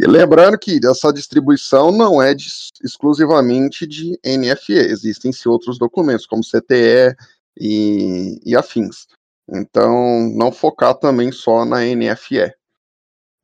[0.00, 2.48] E lembrando que essa distribuição não é de,
[2.82, 7.14] exclusivamente de NFE, existem-se outros documentos, como CTE
[7.58, 9.06] e, e afins.
[9.48, 12.52] Então, não focar também só na NFE.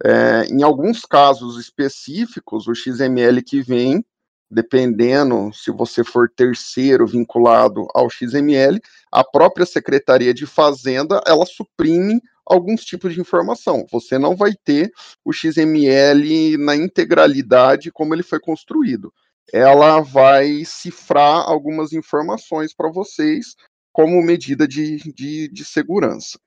[0.03, 4.05] É, em alguns casos específicos, o XML que vem,
[4.51, 8.81] dependendo se você for terceiro vinculado ao XML,
[9.13, 12.21] a própria Secretaria de Fazenda, ela suprime
[12.51, 13.87] alguns tipos de informação.
[13.91, 14.91] Você não vai ter
[15.25, 19.13] o XML na integralidade como ele foi construído.
[19.53, 23.55] Ela vai cifrar algumas informações para vocês
[23.93, 26.39] como medida de, de, de segurança.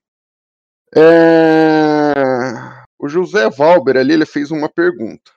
[0.96, 2.14] É...
[3.00, 5.32] O José Valber ali ele fez uma pergunta.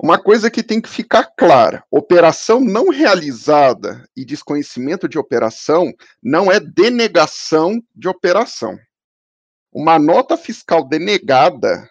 [0.00, 5.92] Uma coisa que tem que ficar clara: operação não realizada e desconhecimento de operação
[6.22, 8.78] não é denegação de operação.
[9.74, 11.90] Uma nota fiscal denegada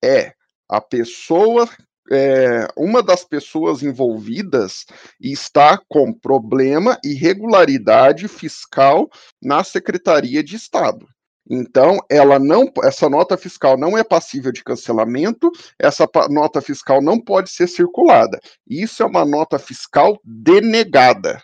[0.00, 0.32] é
[0.68, 1.68] a pessoa,
[2.08, 4.86] é, uma das pessoas envolvidas
[5.20, 9.10] está com problema e irregularidade fiscal
[9.42, 11.08] na Secretaria de Estado.
[11.50, 17.20] Então, ela não, essa nota fiscal não é passível de cancelamento, essa nota fiscal não
[17.20, 18.38] pode ser circulada.
[18.64, 21.42] Isso é uma nota fiscal denegada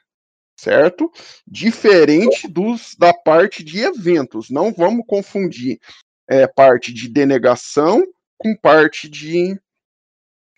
[0.60, 1.10] certo?
[1.46, 4.50] Diferente dos da parte de eventos.
[4.50, 5.80] Não vamos confundir
[6.28, 8.06] é, parte de denegação
[8.36, 9.58] com parte de,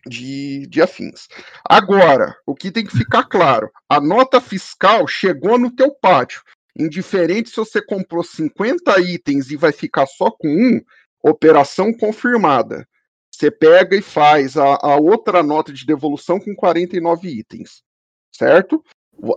[0.04, 1.28] de, de afins.
[1.64, 6.42] Agora, o que tem que ficar claro: a nota fiscal chegou no teu pátio.
[6.76, 10.80] Indiferente se você comprou 50 itens e vai ficar só com um,
[11.22, 12.88] operação confirmada.
[13.30, 17.82] Você pega e faz a, a outra nota de devolução com 49 itens,
[18.32, 18.82] certo?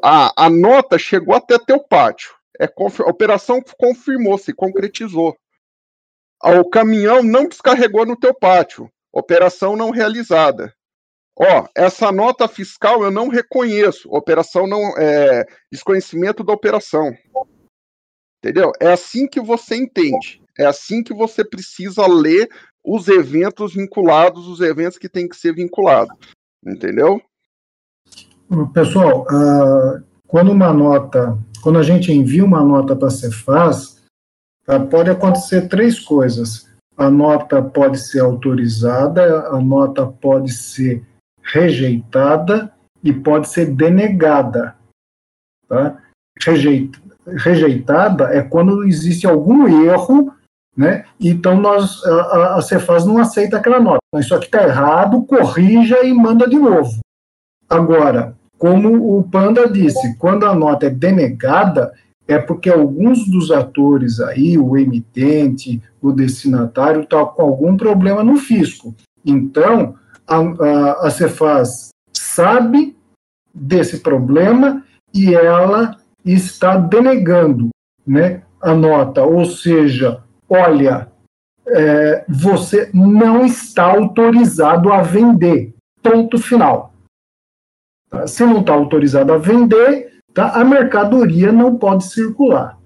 [0.03, 2.33] A, a nota chegou até teu pátio.
[2.59, 5.37] É, a operação confirmou, se concretizou.
[6.43, 8.89] O caminhão não descarregou no teu pátio.
[9.11, 10.73] Operação não realizada.
[11.37, 14.09] Ó, essa nota fiscal eu não reconheço.
[14.09, 17.13] Operação não é desconhecimento da operação.
[18.39, 18.71] Entendeu?
[18.79, 20.41] É assim que você entende.
[20.57, 22.49] É assim que você precisa ler
[22.83, 26.15] os eventos vinculados, os eventos que tem que ser vinculados.
[26.65, 27.21] Entendeu?
[28.73, 34.03] Pessoal, uh, quando uma nota, quando a gente envia uma nota para a Cefaz,
[34.67, 36.69] uh, pode acontecer três coisas.
[36.95, 41.03] A nota pode ser autorizada, a nota pode ser
[41.41, 42.71] rejeitada
[43.03, 44.75] e pode ser denegada.
[45.67, 45.97] Tá?
[46.39, 50.33] Rejeita, rejeitada é quando existe algum erro,
[50.77, 51.05] né?
[51.19, 53.99] Então nós a, a Cefaz não aceita aquela nota.
[54.17, 56.99] Isso aqui está errado, corrija e manda de novo.
[57.69, 61.91] Agora, como o Panda disse, quando a nota é denegada,
[62.27, 68.37] é porque alguns dos atores aí, o emitente, o destinatário, está com algum problema no
[68.37, 68.95] fisco.
[69.23, 69.95] Então,
[70.27, 72.95] a, a, a Cefaz sabe
[73.53, 77.69] desse problema e ela está denegando
[78.05, 81.07] né, a nota, ou seja, olha,
[81.67, 86.94] é, você não está autorizado a vender, ponto final.
[88.09, 88.27] Tá?
[88.27, 90.49] Se não está autorizado a vender, tá?
[90.51, 92.77] a mercadoria não pode circular.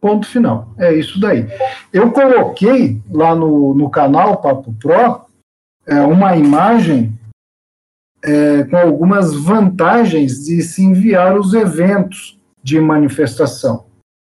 [0.00, 0.72] Ponto final.
[0.78, 1.46] É isso daí.
[1.92, 5.26] Eu coloquei lá no, no canal Papo Pro
[5.86, 7.18] é, uma imagem
[8.22, 13.86] é, com algumas vantagens de se enviar os eventos de manifestação.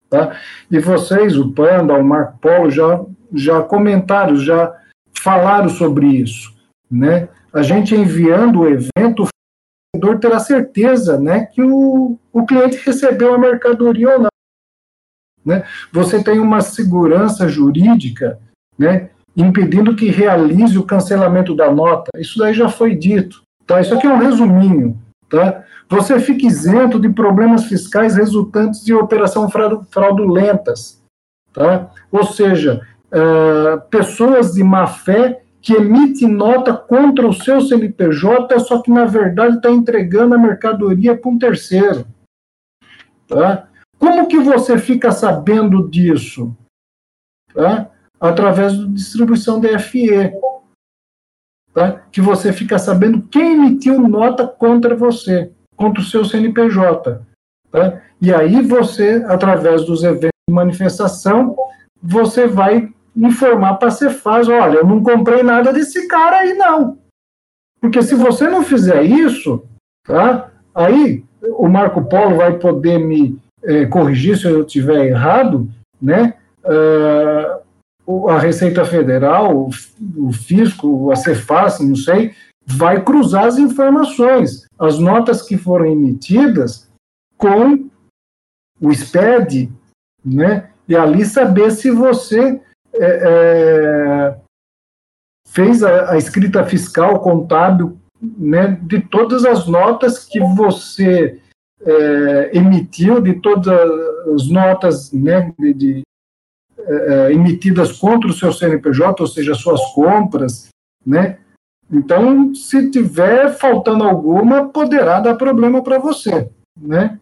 [0.10, 0.38] Tá?
[0.70, 3.04] E vocês, o Panda, o Marco Polo, já,
[3.34, 4.74] já comentaram, já
[5.18, 6.54] falaram sobre isso.
[6.90, 7.30] Né?
[7.54, 9.28] A gente enviando o evento,
[9.94, 14.30] vendedor terá certeza né, que o, o cliente recebeu a mercadoria ou não.
[15.46, 15.64] Né?
[15.92, 18.40] Você tem uma segurança jurídica
[18.78, 22.12] né, impedindo que realize o cancelamento da nota.
[22.18, 23.44] Isso daí já foi dito.
[23.68, 23.82] Tá?
[23.82, 25.00] Isso aqui é um resuminho.
[25.30, 25.64] Tá?
[25.90, 29.50] Você fica isento de problemas fiscais resultantes de operação
[29.90, 31.02] fraudulentas.
[31.54, 31.92] Tá?
[32.12, 32.82] Ou seja,
[33.12, 39.06] uh, pessoas de má fé que emite nota contra o seu CNPJ, só que na
[39.06, 42.06] verdade está entregando a mercadoria para um terceiro.
[43.26, 43.70] Tá?
[43.98, 46.54] Como que você fica sabendo disso?
[47.54, 47.90] Tá?
[48.20, 50.34] Através da distribuição DFE.
[51.74, 51.94] Tá?
[52.12, 57.26] Que você fica sabendo quem emitiu nota contra você, contra o seu CNPJ.
[57.72, 58.02] Tá?
[58.22, 61.56] E aí você, através dos eventos de manifestação,
[62.02, 66.98] você vai informar para a faz, olha, eu não comprei nada desse cara aí não.
[67.80, 69.64] Porque se você não fizer isso,
[70.06, 70.52] tá?
[70.74, 75.70] Aí o Marco Polo vai poder me é, corrigir se eu estiver errado,
[76.02, 76.36] né?
[76.64, 79.70] Uh, a Receita Federal,
[80.18, 82.34] o fisco, a Cefaz, não sei,
[82.66, 86.90] vai cruzar as informações, as notas que foram emitidas
[87.38, 87.90] com
[88.82, 89.72] o SPED,
[90.24, 90.70] né?
[90.88, 92.62] E ali saber se você
[92.96, 94.36] é, é,
[95.48, 101.40] fez a, a, escrita fiscal contábil né, de todas as notas que você
[101.82, 103.68] é, emitiu, de todas
[104.34, 106.02] as notas né, de, de
[106.80, 110.70] é, emitidas contra o seu CNPJ, ou seja, suas compras,
[111.06, 111.40] né?
[111.92, 117.20] Então, se tiver faltando alguma, poderá dar problema para você, né?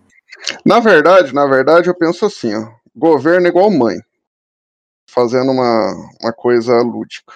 [0.65, 3.97] Na verdade, na verdade, eu penso assim, ó, governo é igual mãe,
[5.12, 7.36] fazendo uma, uma coisa lúdica.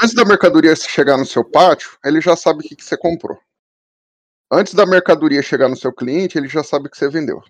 [0.00, 3.38] Antes da mercadoria chegar no seu pátio, ele já sabe o que, que você comprou.
[4.50, 7.42] Antes da mercadoria chegar no seu cliente, ele já sabe o que você vendeu.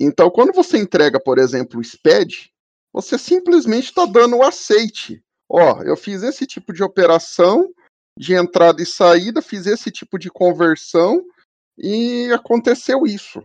[0.00, 2.52] Então, quando você entrega, por exemplo, o SPED,
[2.92, 5.22] você simplesmente está dando o aceite.
[5.48, 7.72] Ó, eu fiz esse tipo de operação
[8.18, 11.24] de entrada e saída, fiz esse tipo de conversão
[11.76, 13.44] e aconteceu isso.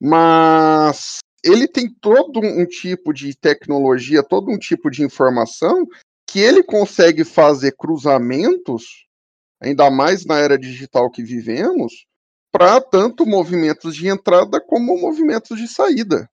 [0.00, 5.86] Mas ele tem todo um tipo de tecnologia, todo um tipo de informação
[6.26, 9.06] que ele consegue fazer cruzamentos,
[9.60, 12.06] ainda mais na era digital que vivemos,
[12.50, 16.28] para tanto movimentos de entrada como movimentos de saída.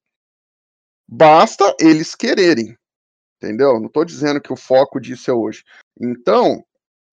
[1.08, 2.76] Basta eles quererem.
[3.38, 3.78] Entendeu?
[3.78, 5.64] Não estou dizendo que o foco disso é hoje.
[6.00, 6.64] Então,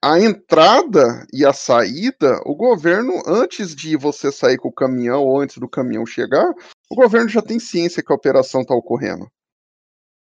[0.02, 5.38] a entrada e a saída, o governo, antes de você sair com o caminhão ou
[5.38, 6.48] antes do caminhão chegar,
[6.90, 9.30] o governo já tem ciência que a operação está ocorrendo.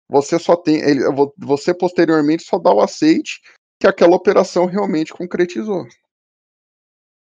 [0.09, 1.01] Você só tem, ele,
[1.37, 3.41] você posteriormente só dá o aceite
[3.79, 5.87] que aquela operação realmente concretizou.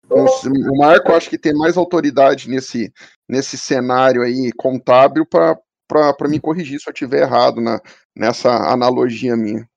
[0.10, 2.93] O Marco acho que tem mais autoridade nesse,
[3.28, 7.82] nesse cenário aí contábil para me corrigir se eu estiver errado na,
[8.16, 9.68] nessa analogia minha.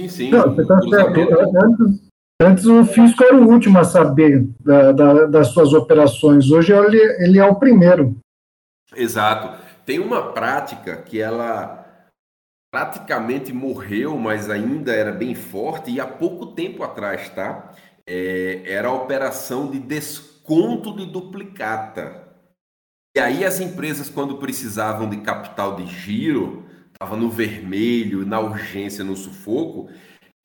[0.00, 0.30] Sim, sim.
[0.30, 0.76] Não, você tá.
[0.76, 6.50] Antes, antes o fisco era o último a saber da, da, das suas operações.
[6.50, 8.16] Hoje ele, ele é o primeiro.
[8.94, 9.58] Exato.
[9.84, 11.84] Tem uma prática que ela
[12.72, 17.72] praticamente morreu, mas ainda era bem forte, e há pouco tempo atrás, tá?
[18.06, 22.28] É, era a operação de desconto de duplicata.
[23.16, 26.69] E aí as empresas, quando precisavam de capital de giro,
[27.02, 29.88] estava no vermelho, na urgência, no sufoco,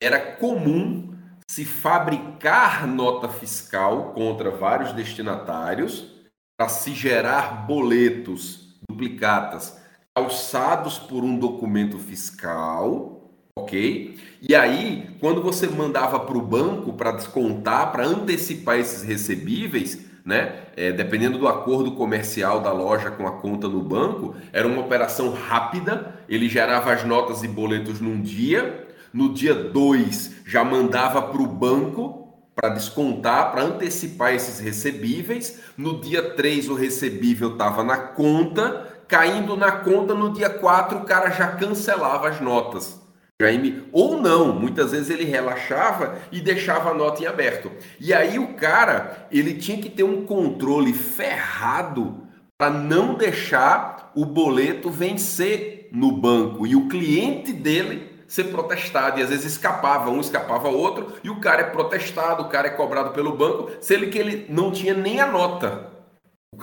[0.02, 1.14] era comum
[1.50, 6.14] se fabricar nota fiscal contra vários destinatários
[6.58, 9.78] para se gerar boletos, duplicatas,
[10.16, 14.18] calçados por um documento fiscal, ok?
[14.40, 20.64] E aí, quando você mandava para o banco para descontar, para antecipar esses recebíveis, né?
[20.76, 25.32] É, dependendo do acordo comercial da loja com a conta no banco, era uma operação
[25.32, 31.40] rápida, ele gerava as notas e boletos num dia, no dia 2 já mandava para
[31.40, 32.24] o banco
[32.56, 39.56] para descontar, para antecipar esses recebíveis, no dia 3 o recebível estava na conta, caindo
[39.56, 43.05] na conta no dia 4 o cara já cancelava as notas.
[43.40, 47.70] Jaime, ou não, muitas vezes ele relaxava e deixava a nota em aberto.
[48.00, 52.22] E aí o cara, ele tinha que ter um controle ferrado
[52.56, 59.20] para não deixar o boleto vencer no banco e o cliente dele ser protestado.
[59.20, 62.70] E às vezes escapava, um escapava outro, e o cara é protestado, o cara é
[62.70, 65.90] cobrado pelo banco, sendo que ele não tinha nem a nota.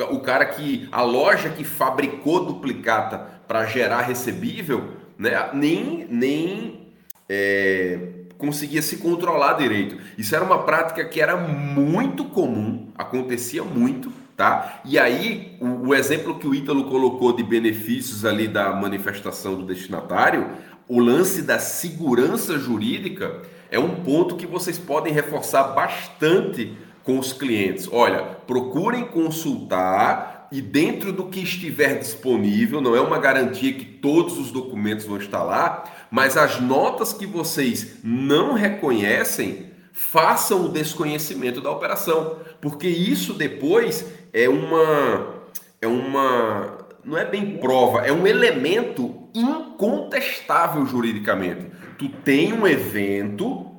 [0.09, 6.87] O cara que, a loja que fabricou duplicata para gerar recebível, né, nem, nem
[7.29, 7.99] é,
[8.37, 9.97] conseguia se controlar direito.
[10.17, 14.81] Isso era uma prática que era muito comum, acontecia muito, tá?
[14.85, 19.65] E aí, o, o exemplo que o Ítalo colocou de benefícios ali da manifestação do
[19.65, 20.49] destinatário,
[20.87, 23.41] o lance da segurança jurídica
[23.71, 27.87] é um ponto que vocês podem reforçar bastante com os clientes.
[27.91, 34.37] Olha, procurem consultar e dentro do que estiver disponível, não é uma garantia que todos
[34.37, 41.59] os documentos vão estar lá, mas as notas que vocês não reconhecem, façam o desconhecimento
[41.59, 45.41] da operação, porque isso depois é uma
[45.81, 51.65] é uma não é bem prova, é um elemento incontestável juridicamente.
[51.97, 53.71] Tu tem um evento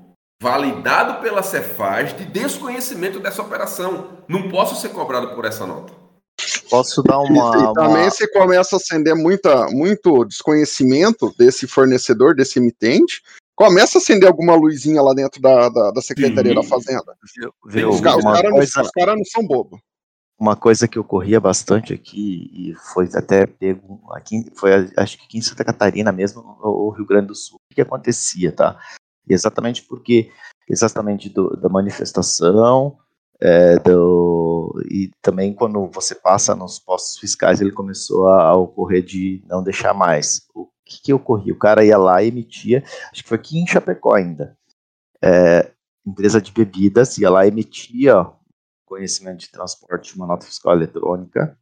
[0.43, 4.25] validado pela Cefaz de desconhecimento dessa operação.
[4.27, 6.04] Não posso ser cobrado por essa nota.
[6.69, 7.71] Posso dar uma.
[7.71, 8.11] E também uma...
[8.11, 13.23] se começa a acender muita, muito desconhecimento desse fornecedor, desse emitente,
[13.55, 16.61] começa a acender alguma luzinha lá dentro da, da, da Secretaria Sim.
[16.61, 17.17] da Fazenda.
[17.67, 18.33] Viu, os, os caras não,
[18.95, 19.81] cara não são bobos.
[20.39, 25.39] uma coisa que ocorria bastante aqui, e foi até pego aqui, foi acho que aqui
[25.39, 28.79] em Santa Catarina mesmo, ou Rio Grande do Sul, o que acontecia, tá?
[29.29, 30.31] exatamente porque,
[30.69, 32.99] exatamente do, da manifestação,
[33.41, 34.54] é, do,
[34.91, 39.63] e também quando você passa nos postos fiscais, ele começou a, a ocorrer de não
[39.63, 40.47] deixar mais.
[40.55, 41.53] O que, que ocorria?
[41.53, 44.57] O cara ia lá e emitia, acho que foi aqui em Chapecó ainda,
[45.23, 45.71] é,
[46.07, 48.27] empresa de bebidas, ia lá e emitia
[48.85, 51.59] conhecimento de transporte, uma nota fiscal eletrônica.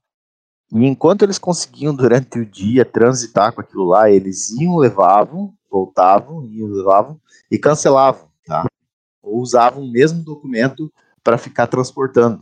[0.72, 6.44] E enquanto eles conseguiam durante o dia transitar com aquilo lá, eles iam, levavam, voltavam,
[6.46, 8.66] iam, levavam e cancelavam, tá?
[9.22, 10.92] Ou usavam o mesmo documento
[11.22, 12.40] para ficar transportando.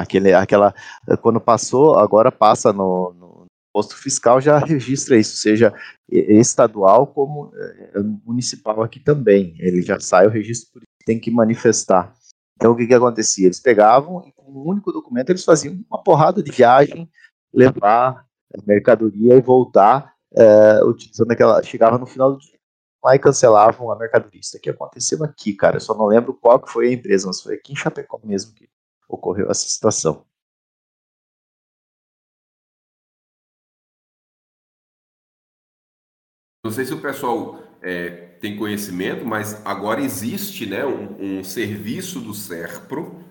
[0.00, 0.74] Aquele, aquela,
[1.20, 5.72] quando passou, agora passa no, no posto fiscal, já registra isso, seja
[6.10, 9.54] estadual como é, municipal aqui também.
[9.58, 12.14] Ele já sai o registro, tem que manifestar.
[12.56, 13.46] Então, o que, que acontecia?
[13.46, 17.08] Eles pegavam e, com um único documento, eles faziam uma porrada de viagem,
[17.52, 18.26] levar
[18.66, 21.62] mercadoria e voltar, é, utilizando aquela.
[21.62, 22.58] Chegava no final do dia
[23.02, 24.40] lá e cancelavam a mercadoria.
[24.40, 25.76] Isso aqui aconteceu aqui, cara.
[25.76, 28.54] Eu só não lembro qual que foi a empresa, mas foi aqui em Chapecó mesmo
[28.54, 28.68] que
[29.10, 30.26] ocorreu essa situação.
[36.64, 42.20] Não sei se o pessoal é, tem conhecimento, mas agora existe né, um, um serviço
[42.20, 43.24] do SERPRO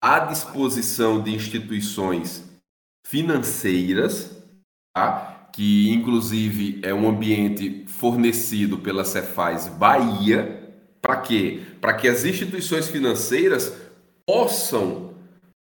[0.00, 2.50] à disposição de instituições
[3.06, 4.42] financeiras,
[4.94, 5.50] tá?
[5.52, 10.60] que inclusive é um ambiente fornecido pela Cefaz Bahia,
[11.00, 11.60] para quê?
[11.80, 13.81] Para que as instituições financeiras
[14.32, 15.10] possam,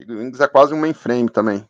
[0.00, 1.64] Big Wings é quase um mainframe também.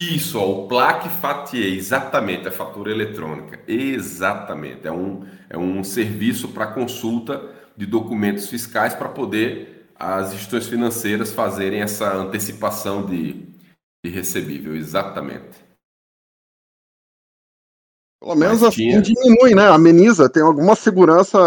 [0.00, 3.60] Isso, ó, o Plaque Fatier, exatamente, a fatura eletrônica.
[3.68, 10.68] Exatamente, é um, é um serviço para consulta de documentos fiscais para poder as instituições
[10.68, 13.51] financeiras fazerem essa antecipação de
[14.08, 15.62] recebível, exatamente.
[18.20, 19.02] Pelo menos assim tinha...
[19.02, 19.68] diminui, né?
[19.68, 21.38] Ameniza, tem alguma segurança.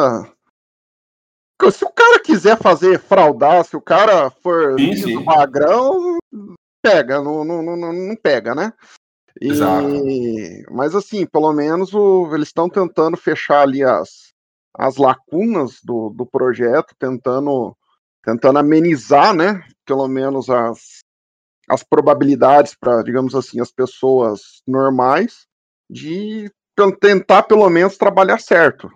[1.71, 5.23] Se o cara quiser fazer fraudar, se o cara for sim, liso, sim.
[5.23, 6.17] magrão,
[6.81, 8.73] pega, não, não, não, não pega, né?
[9.41, 9.51] E...
[9.51, 9.87] Exato.
[10.69, 12.29] Mas assim, pelo menos o...
[12.35, 14.33] eles estão tentando fechar ali as,
[14.73, 17.73] as lacunas do, do projeto, tentando,
[18.21, 19.65] tentando amenizar, né?
[19.85, 21.04] Pelo menos as,
[21.69, 25.47] as probabilidades para, digamos assim, as pessoas normais
[25.89, 26.51] de
[26.99, 28.89] tentar pelo menos trabalhar certo.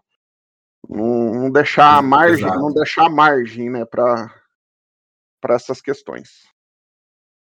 [0.88, 2.60] Não, não deixar a margem, Exato.
[2.60, 4.34] não deixar margem, né, para
[5.42, 6.30] para essas questões.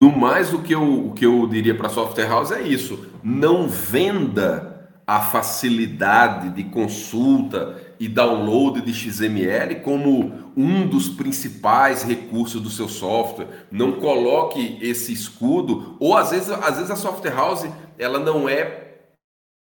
[0.00, 3.10] No mais, o que eu, o que eu diria para a software house é isso:
[3.24, 12.60] não venda a facilidade de consulta e download de XML como um dos principais recursos
[12.60, 13.66] do seu software.
[13.70, 17.66] Não coloque esse escudo, ou às vezes, às vezes a software house
[17.98, 18.86] ela não é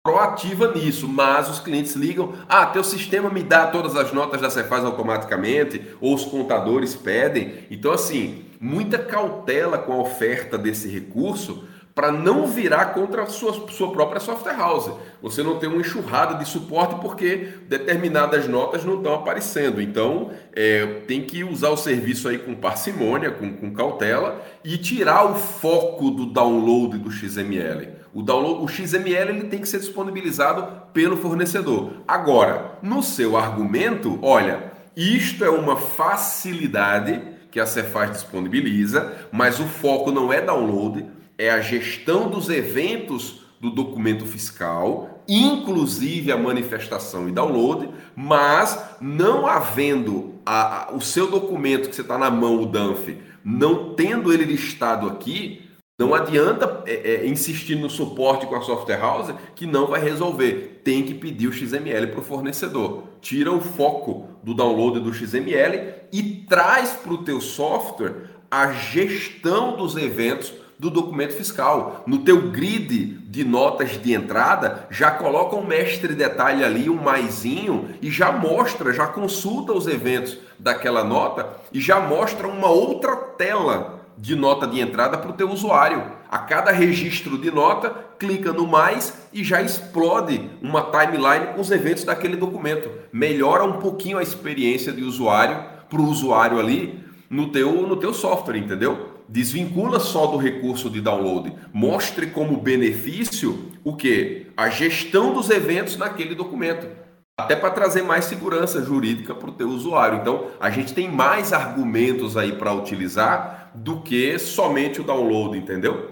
[0.05, 4.49] proativa nisso, mas os clientes ligam, ah, teu sistema me dá todas as notas da
[4.49, 7.65] Cefaz automaticamente, ou os contadores pedem.
[7.71, 11.65] Então, assim, muita cautela com a oferta desse recurso
[11.95, 14.91] para não virar contra a sua, sua própria software house.
[15.21, 19.79] Você não tem uma enxurrada de suporte porque determinadas notas não estão aparecendo.
[19.81, 25.25] Então, é, tem que usar o serviço aí com parcimônia, com, com cautela e tirar
[25.25, 27.89] o foco do download do XML.
[28.11, 31.93] O download, o XML ele tem que ser disponibilizado pelo fornecedor.
[32.07, 39.65] Agora, no seu argumento, olha, isto é uma facilidade que a Cefaz disponibiliza, mas o
[39.65, 41.05] foco não é download,
[41.37, 49.47] é a gestão dos eventos do documento fiscal, inclusive a manifestação e download, mas não
[49.47, 54.33] havendo a, a, o seu documento que você está na mão, o DANF, não tendo
[54.33, 55.61] ele listado aqui,
[55.97, 60.81] não adianta é, é, insistir no suporte com a software house que não vai resolver.
[60.83, 63.03] Tem que pedir o XML para o fornecedor.
[63.21, 69.77] Tira o foco do download do XML e traz para o teu software a gestão
[69.77, 72.03] dos eventos do documento fiscal.
[72.05, 77.89] No teu grid de notas de entrada, já coloca um mestre detalhe ali, um maisinho,
[78.01, 84.01] e já mostra, já consulta os eventos daquela nota e já mostra uma outra tela
[84.17, 86.03] de nota de entrada para o teu usuário.
[86.29, 91.71] A cada registro de nota, clica no mais e já explode uma timeline com os
[91.71, 92.89] eventos daquele documento.
[93.11, 98.13] Melhora um pouquinho a experiência de usuário para o usuário ali no teu, no teu
[98.13, 99.12] software, entendeu?
[99.33, 101.57] Desvincula só do recurso de download.
[101.73, 104.53] Mostre como benefício o que?
[104.55, 106.87] A gestão dos eventos naquele documento.
[107.35, 110.19] Até para trazer mais segurança jurídica para o teu usuário.
[110.19, 116.11] Então, a gente tem mais argumentos aí para utilizar do que somente o download, entendeu?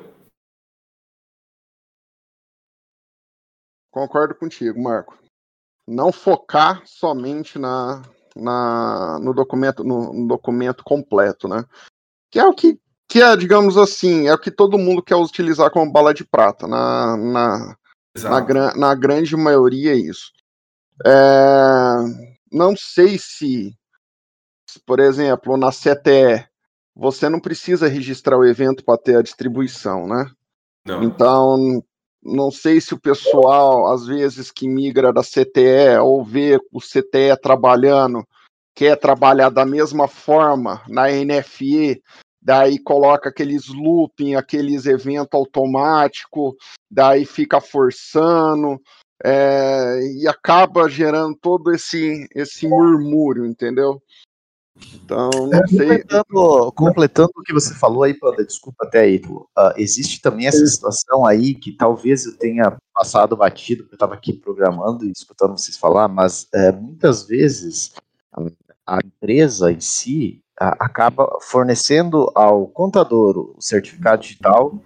[3.91, 5.15] Concordo contigo, Marco.
[5.87, 8.01] Não focar somente na,
[8.35, 11.63] na, no, documento, no, no, documento completo, né?
[12.31, 12.80] Que é o que,
[13.11, 16.65] que é, digamos assim, é o que todo mundo quer utilizar como bala de prata.
[16.65, 17.77] Na, na,
[18.15, 20.31] na, na grande maioria é isso.
[21.05, 21.97] É,
[22.49, 23.77] não sei se,
[24.85, 26.47] por exemplo, na CTE,
[26.95, 30.31] você não precisa registrar o evento para ter a distribuição, né?
[30.85, 31.03] Não.
[31.03, 31.83] Então,
[32.23, 37.35] não sei se o pessoal, às vezes, que migra da CTE ou vê o CTE
[37.41, 38.25] trabalhando,
[38.73, 42.01] quer trabalhar da mesma forma na NFE,
[42.41, 46.55] daí coloca aqueles looping, aqueles eventos automáticos,
[46.89, 48.81] daí fica forçando,
[49.23, 54.01] é, e acaba gerando todo esse, esse murmúrio, entendeu?
[54.95, 55.87] Então, não é, sei.
[55.87, 59.45] Completando, completando, o que você falou aí, Panda, desculpa até aí, uh,
[59.77, 64.33] existe também essa situação aí que talvez eu tenha passado batido, porque eu estava aqui
[64.33, 67.93] programando e escutando vocês falar, mas é, muitas vezes
[68.87, 74.81] a, empresa em si a, acaba fornecendo ao contador o certificado digital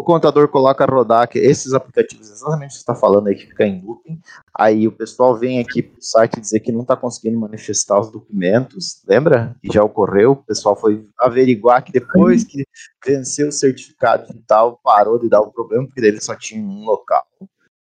[0.00, 3.34] o contador coloca a rodar que esses aplicativos, exatamente o que você está falando aí,
[3.34, 4.18] que fica em looping,
[4.58, 8.10] aí o pessoal vem aqui para o site dizer que não está conseguindo manifestar os
[8.10, 9.54] documentos, lembra?
[9.62, 12.64] E já ocorreu, o pessoal foi averiguar que depois que
[13.04, 17.26] venceu o certificado digital, parou de dar o problema, porque ele só tinha um local.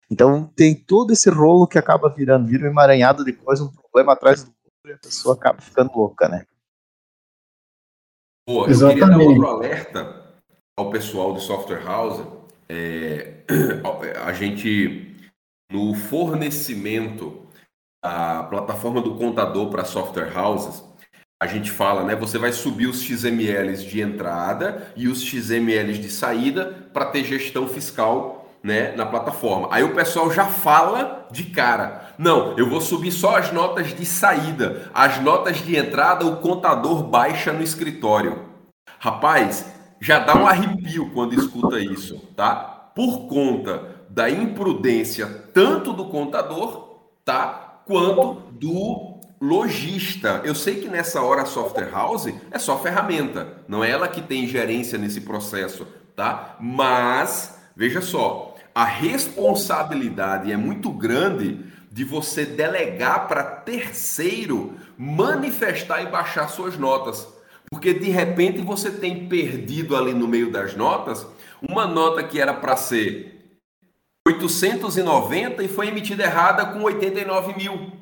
[0.10, 4.14] Então tem todo esse rolo que acaba virando, vira um emaranhado de coisa, um problema
[4.14, 4.52] atrás do
[4.90, 6.46] e a pessoa acaba ficando louca, né?
[8.46, 9.00] Pô, eu Exatamente.
[9.00, 10.28] queria dar outro alerta
[10.78, 12.26] ao pessoal de software house,
[12.70, 13.44] é,
[14.24, 15.16] a gente
[15.72, 17.48] no fornecimento
[18.02, 20.84] a plataforma do contador para software houses,
[21.42, 22.16] a gente fala, né?
[22.16, 27.68] Você vai subir os XMLs de entrada e os XMLs de saída para ter gestão
[27.68, 29.68] fiscal, né, na plataforma.
[29.72, 32.14] Aí o pessoal já fala de cara.
[32.18, 34.90] Não, eu vou subir só as notas de saída.
[34.94, 38.46] As notas de entrada o contador baixa no escritório.
[39.00, 39.66] Rapaz,
[40.00, 42.92] já dá um arrepio quando escuta isso, tá?
[42.96, 47.82] Por conta da imprudência tanto do contador, tá?
[47.86, 50.42] Quanto do lojista.
[50.44, 54.22] Eu sei que nessa hora a software house é só ferramenta, não é ela que
[54.22, 56.56] tem gerência nesse processo, tá?
[56.60, 58.47] Mas veja só,
[58.78, 67.28] a responsabilidade é muito grande de você delegar para terceiro manifestar e baixar suas notas.
[67.72, 71.26] Porque de repente você tem perdido ali no meio das notas
[71.60, 73.58] uma nota que era para ser
[74.28, 77.94] 890 e foi emitida errada com 89 mil.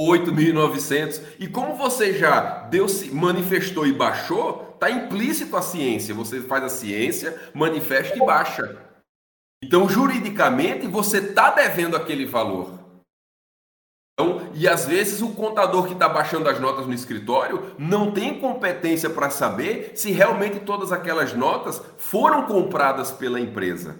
[0.00, 1.20] 8.900.
[1.38, 6.14] E como você já deu, manifestou e baixou, está implícito a ciência.
[6.14, 8.93] Você faz a ciência, manifesta e baixa.
[9.64, 12.78] Então, juridicamente, você está devendo aquele valor.
[14.12, 18.38] Então, e às vezes o contador que está baixando as notas no escritório não tem
[18.38, 23.98] competência para saber se realmente todas aquelas notas foram compradas pela empresa.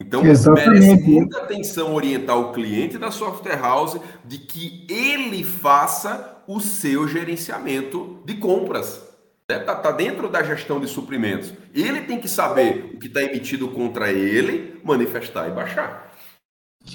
[0.00, 0.68] Então, Exatamente.
[0.68, 7.08] merece muita atenção orientar o cliente da software house de que ele faça o seu
[7.08, 9.11] gerenciamento de compras.
[9.60, 11.52] Está tá dentro da gestão de suprimentos.
[11.74, 16.12] Ele tem que saber o que está emitido contra ele, manifestar e baixar.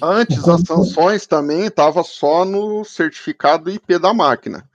[0.02, 4.70] Antes as sanções também estava só no certificado IP da máquina.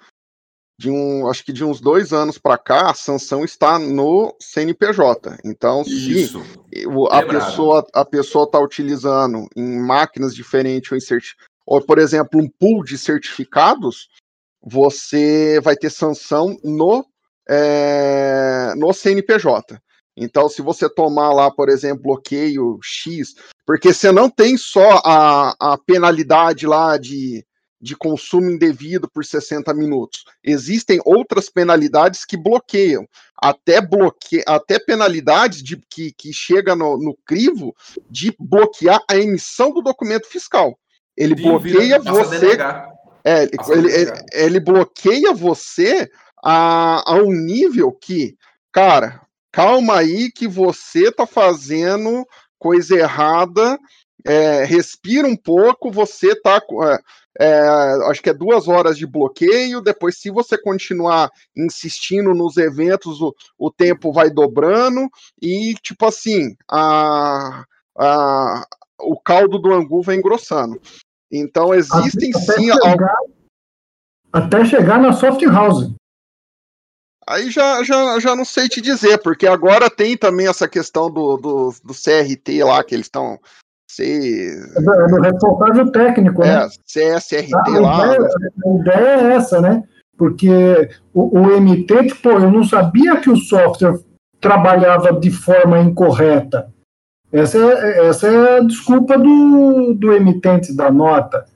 [0.78, 5.39] De um, acho que de uns dois anos para cá, a sanção está no CNPJ.
[5.45, 6.43] Então, Isso.
[6.43, 11.99] se a pessoa a pessoa está utilizando em máquinas diferentes ou, em certi ou, por
[11.99, 14.09] exemplo, um pool de certificados,
[14.61, 17.05] você vai ter sanção no
[17.53, 19.78] é, no CNPJ.
[20.16, 23.34] Então, se você tomar lá, por exemplo, bloqueio X,
[23.66, 27.44] porque você não tem só a, a penalidade lá de,
[27.80, 30.24] de consumo indevido por 60 minutos.
[30.42, 34.42] Existem outras penalidades que bloqueiam, até bloque...
[34.46, 37.74] até penalidades de, que, que chega no, no crivo
[38.11, 40.78] de bloquear a emissão do documento fiscal.
[41.16, 42.57] Ele bloqueia você.
[43.24, 46.11] É, ele, ele, ele, bloqueia você
[46.43, 48.36] a, a um nível que,
[48.72, 49.20] cara,
[49.53, 52.26] calma aí que você tá fazendo
[52.59, 53.78] coisa errada,
[54.24, 56.61] é, respira um pouco, você tá.
[56.84, 56.99] É,
[57.40, 57.59] é,
[58.11, 59.80] acho que é duas horas de bloqueio.
[59.80, 65.09] Depois, se você continuar insistindo nos eventos, o, o tempo vai dobrando
[65.40, 67.64] e, tipo assim, a,
[67.99, 68.66] a,
[69.01, 70.80] o caldo do angu vai engrossando.
[71.30, 72.72] Então, existem até, sim.
[72.72, 73.16] Chegar,
[74.32, 75.90] até chegar na soft house.
[77.28, 81.36] Aí já, já, já não sei te dizer, porque agora tem também essa questão do,
[81.36, 83.38] do, do CRT lá, que eles estão.
[83.88, 84.50] Se...
[84.76, 86.68] É do, é do responsável técnico, é, né?
[86.86, 88.06] CSRT a lá.
[88.06, 88.28] Ideia,
[88.64, 89.82] a ideia é essa, né?
[90.16, 93.98] Porque o, o emitente, pô, eu não sabia que o software
[94.40, 96.72] trabalhava de forma incorreta.
[97.32, 101.46] Essa é, essa é a desculpa do, do emitente da nota.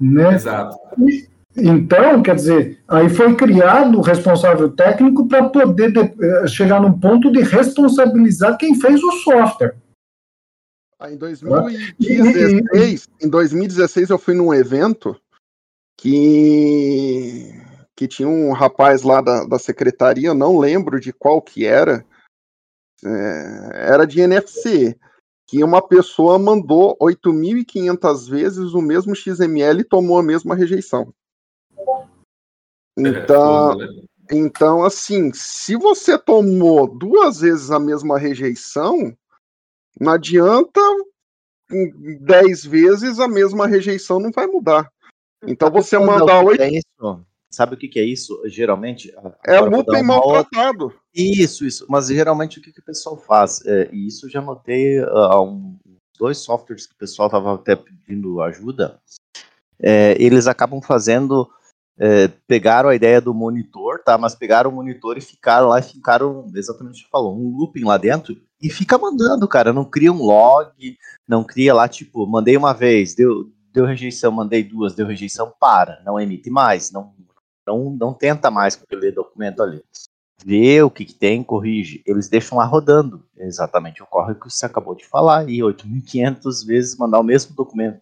[0.00, 0.34] Né?
[0.34, 0.76] Exato.
[0.98, 1.26] E,
[1.56, 6.98] então, quer dizer, aí foi criado o responsável técnico para poder de, eh, chegar num
[6.98, 9.76] ponto de responsabilizar quem fez o software.
[10.98, 15.16] Ah, em 2016, em 2016 eu fui num evento
[15.98, 17.52] que
[17.94, 22.04] que tinha um rapaz lá da, da secretaria, não lembro de qual que era,
[23.04, 24.98] é, era de NFC,
[25.46, 31.12] que uma pessoa mandou 8.500 vezes o mesmo XML e tomou a mesma rejeição.
[32.98, 33.86] É, então, é,
[34.30, 39.16] então, assim, se você tomou duas vezes a mesma rejeição,
[40.00, 40.80] não adianta
[42.20, 44.90] dez vezes a mesma rejeição não vai mudar.
[45.46, 46.62] Então você mandar oito.
[46.62, 47.24] É isso?
[47.50, 48.40] Sabe o que, que é isso?
[48.46, 49.12] Geralmente.
[49.46, 50.84] É looping maltratado.
[50.84, 50.98] Outra...
[51.14, 51.86] Isso, isso.
[51.88, 53.64] Mas geralmente o que, que o pessoal faz?
[53.66, 55.76] É, e isso já notei há uh, um,
[56.18, 58.98] dois softwares que o pessoal estava até pedindo ajuda.
[59.78, 61.50] É, eles acabam fazendo
[61.98, 64.16] é, pegaram a ideia do monitor, tá?
[64.16, 67.84] Mas pegaram o monitor e ficaram lá e ficaram, exatamente o que falou, um looping
[67.84, 69.72] lá dentro e fica mandando, cara.
[69.72, 70.96] Não cria um log,
[71.28, 76.00] não cria lá, tipo, mandei uma vez, deu, deu rejeição, mandei duas, deu rejeição, para,
[76.04, 77.12] não emite mais, não,
[77.66, 79.82] não, não tenta mais ler documento ali.
[80.44, 82.02] Vê o que, que tem, corrige.
[82.04, 83.24] Eles deixam lá rodando.
[83.36, 88.00] Exatamente ocorre o que você acabou de falar e 8.500 vezes mandar o mesmo documento.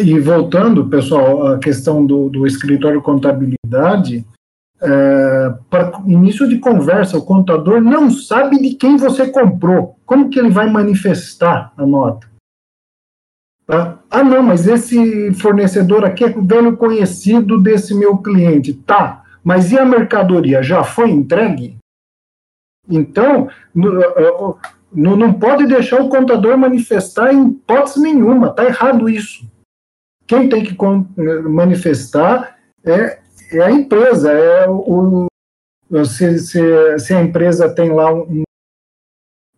[0.00, 4.26] E voltando, pessoal, à questão do, do escritório contabilidade,
[4.82, 9.96] é, para início de conversa, o contador não sabe de quem você comprou.
[10.04, 12.28] Como que ele vai manifestar a nota?
[13.66, 14.00] Tá?
[14.10, 18.74] Ah, não, mas esse fornecedor aqui é velho conhecido desse meu cliente.
[18.74, 20.60] Tá, mas e a mercadoria?
[20.60, 21.76] Já foi entregue?
[22.90, 28.48] Então, não, não pode deixar o contador manifestar em hipótese nenhuma.
[28.48, 29.46] Está errado isso
[30.28, 30.76] quem tem que
[31.48, 33.18] manifestar é,
[33.50, 35.26] é a empresa, é o,
[36.04, 38.42] se, se, se, a empresa tem lá um,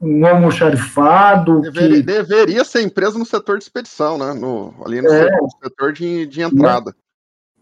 [0.00, 1.60] um almoxarifado.
[1.60, 2.02] Deveria, que...
[2.02, 4.32] deveria ser empresa no setor de expedição, né?
[4.32, 5.28] No, ali no, é,
[5.60, 6.94] setor de, de entrada.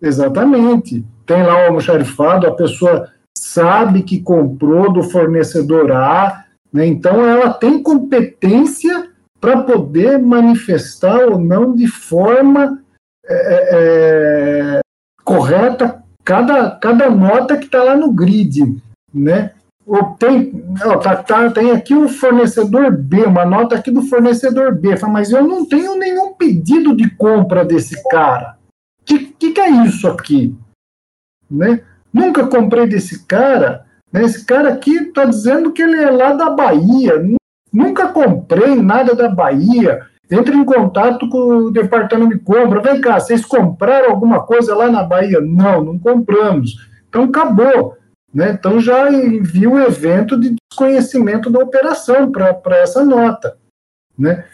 [0.01, 1.03] Exatamente.
[1.25, 6.87] Tem lá o almoxarifado, a pessoa sabe que comprou do fornecedor A, né?
[6.87, 12.83] então ela tem competência para poder manifestar ou não de forma
[13.29, 14.81] é, é, é,
[15.23, 18.81] correta cada, cada nota que está lá no grid,
[19.13, 19.53] né?
[19.87, 24.75] Ou tem, ó, tá, tá, tem aqui o fornecedor B, uma nota aqui do fornecedor
[24.75, 28.57] B, mas eu não tenho nenhum pedido de compra desse cara.
[29.01, 30.55] O que, que, que, é isso aqui?
[31.51, 31.83] Né?
[32.13, 33.87] Nunca comprei desse cara.
[34.13, 34.25] Né?
[34.25, 37.15] Esse cara aqui está dizendo que ele é lá da Bahia.
[37.73, 42.81] Nunca comprei nada da Bahia entre em contato com o departamento de compra.
[42.81, 45.41] Vem cá, vocês compraram alguma coisa lá na Bahia?
[45.41, 46.77] Não, não compramos.
[47.09, 47.97] Então acabou.
[48.33, 48.51] Né?
[48.51, 53.57] Então já envia o evento de desconhecimento da operação para essa nota.
[54.19, 54.45] Né?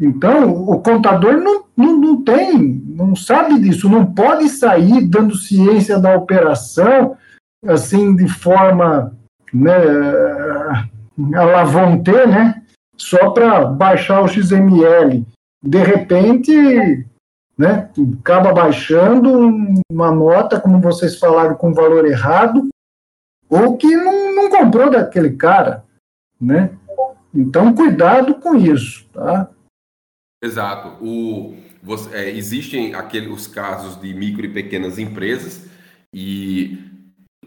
[0.00, 5.98] Então, o contador não, não, não tem, não sabe disso, não pode sair dando ciência
[5.98, 7.16] da operação
[7.64, 9.16] assim de forma
[9.52, 9.72] né,
[11.36, 12.61] a né?
[12.96, 15.26] Só para baixar o XML.
[15.62, 17.06] De repente,
[17.56, 17.90] né,
[18.20, 19.48] acaba baixando
[19.90, 22.68] uma nota, como vocês falaram, com valor errado,
[23.48, 25.84] ou que não, não comprou daquele cara,
[26.40, 26.76] né?
[27.34, 29.50] Então, cuidado com isso, tá?
[30.42, 31.02] Exato.
[31.04, 35.66] O, você, é, existem aqueles os casos de micro e pequenas empresas
[36.12, 36.91] e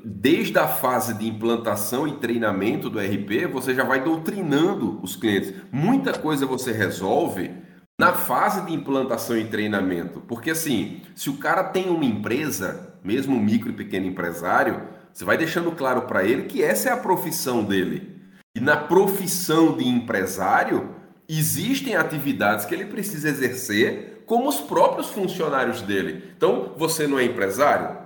[0.05, 5.51] desde a fase de implantação e treinamento do RP, você já vai doutrinando os clientes.
[5.71, 7.51] Muita coisa você resolve
[7.99, 10.21] na fase de implantação e treinamento.
[10.21, 14.79] Porque assim, se o cara tem uma empresa, mesmo um micro e pequeno empresário,
[15.11, 18.15] você vai deixando claro para ele que essa é a profissão dele.
[18.55, 20.91] E na profissão de empresário,
[21.27, 26.31] existem atividades que ele precisa exercer como os próprios funcionários dele.
[26.37, 28.04] Então, você não é empresário?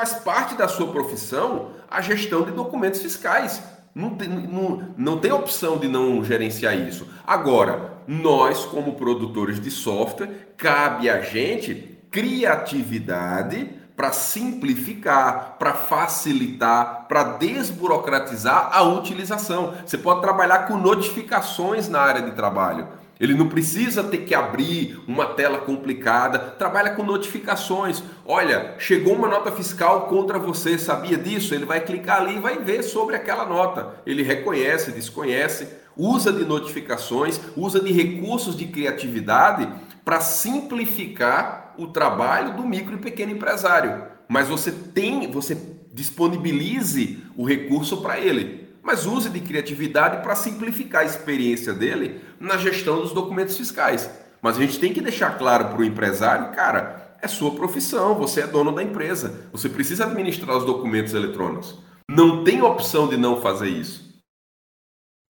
[0.00, 3.62] Faz parte da sua profissão a gestão de documentos fiscais.
[3.94, 7.06] Não tem, não, não tem opção de não gerenciar isso.
[7.26, 17.22] Agora, nós, como produtores de software, cabe a gente criatividade para simplificar, para facilitar, para
[17.34, 19.74] desburocratizar a utilização.
[19.84, 22.88] Você pode trabalhar com notificações na área de trabalho.
[23.20, 28.02] Ele não precisa ter que abrir uma tela complicada, trabalha com notificações.
[28.24, 31.54] Olha, chegou uma nota fiscal contra você, sabia disso?
[31.54, 33.96] Ele vai clicar ali e vai ver sobre aquela nota.
[34.06, 39.68] Ele reconhece, desconhece, usa de notificações, usa de recursos de criatividade
[40.02, 44.02] para simplificar o trabalho do micro e pequeno empresário.
[44.26, 45.58] Mas você tem, você
[45.92, 52.56] disponibilize o recurso para ele mas use de criatividade para simplificar a experiência dele na
[52.56, 54.10] gestão dos documentos fiscais.
[54.42, 58.40] Mas a gente tem que deixar claro para o empresário, cara, é sua profissão, você
[58.40, 61.78] é dono da empresa, você precisa administrar os documentos eletrônicos.
[62.08, 64.10] Não tem opção de não fazer isso.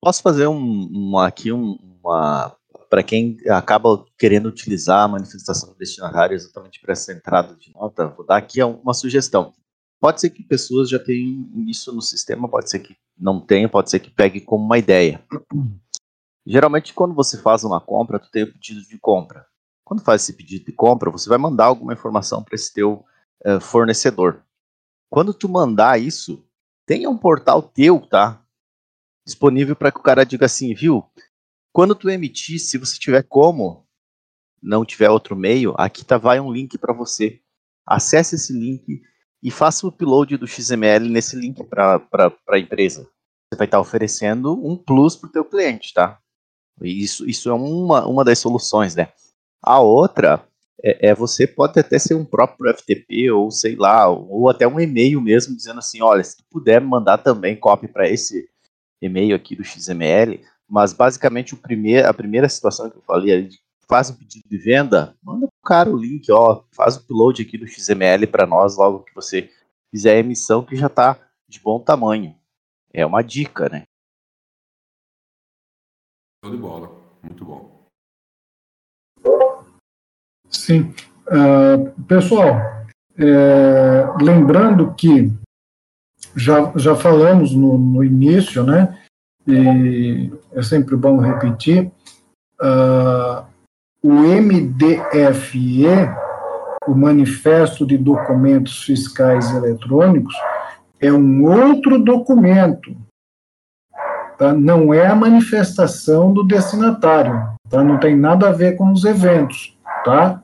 [0.00, 2.56] Posso fazer um, um aqui um, uma
[2.88, 8.08] para quem acaba querendo utilizar a manifestação do destinatário exatamente para essa entrada de nota,
[8.08, 9.52] vou dar aqui uma sugestão.
[10.00, 13.90] Pode ser que pessoas já tenham isso no sistema, pode ser que não tenha, pode
[13.90, 15.22] ser que pegue como uma ideia.
[16.46, 19.46] Geralmente, quando você faz uma compra, tu tem o pedido de compra.
[19.84, 23.04] Quando faz esse pedido de compra, você vai mandar alguma informação para esse teu
[23.44, 24.42] uh, fornecedor.
[25.10, 26.42] Quando tu mandar isso,
[26.86, 28.42] tenha um portal teu, tá?
[29.26, 31.04] Disponível para que o cara diga assim, viu?
[31.72, 33.86] Quando tu emitir, se você tiver como,
[34.62, 37.40] não tiver outro meio, aqui tá vai um link para você.
[37.86, 39.02] Acesse esse link,
[39.42, 42.02] e faça o upload do XML nesse link para
[42.48, 43.08] a empresa.
[43.50, 46.18] Você vai estar oferecendo um plus para o teu cliente, tá?
[46.82, 49.12] Isso, isso é uma, uma das soluções, né?
[49.62, 50.46] A outra
[50.82, 54.80] é, é, você pode até ser um próprio FTP ou sei lá, ou até um
[54.80, 58.48] e-mail mesmo dizendo assim, olha, se tu puder mandar também copy para esse
[59.02, 63.48] e-mail aqui do XML, mas basicamente o primeir, a primeira situação que eu falei
[63.88, 67.66] faz um pedido de venda, manda cara o link, ó, faz o upload aqui do
[67.66, 69.50] XML para nós logo que você
[69.90, 72.34] fizer a emissão que já está de bom tamanho.
[72.92, 73.84] É uma dica, né?
[76.44, 76.90] Show de bola,
[77.22, 77.86] muito bom.
[80.48, 80.94] Sim.
[81.26, 82.56] Uh, pessoal,
[83.16, 85.30] é, lembrando que
[86.34, 89.04] já, já falamos no, no início, né?
[89.46, 91.92] E é sempre bom repetir.
[92.60, 93.49] Uh,
[94.02, 95.84] o MDFE,
[96.86, 100.34] o Manifesto de Documentos Fiscais Eletrônicos,
[100.98, 102.96] é um outro documento.
[104.38, 104.54] Tá?
[104.54, 107.54] Não é a manifestação do destinatário.
[107.68, 107.84] Tá?
[107.84, 109.76] Não tem nada a ver com os eventos.
[110.04, 110.42] Tá?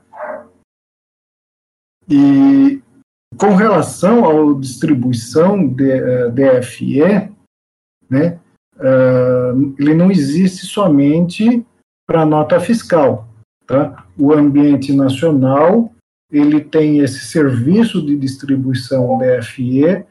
[2.08, 2.82] E
[3.38, 7.32] com relação à distribuição uh, eh, DFE,
[8.08, 8.38] né,
[8.76, 11.66] uh, ele não existe somente
[12.06, 13.25] para nota fiscal.
[13.66, 14.04] Tá?
[14.16, 15.92] O ambiente nacional
[16.30, 20.04] ele tem esse serviço de distribuição DFE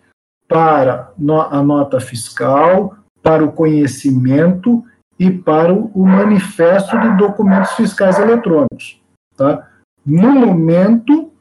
[0.48, 1.12] para
[1.52, 4.84] a nota fiscal, para o conhecimento
[5.20, 9.02] e para o manifesto de documentos fiscais eletrônicos.
[9.36, 9.68] Tá?
[10.06, 11.32] No momento,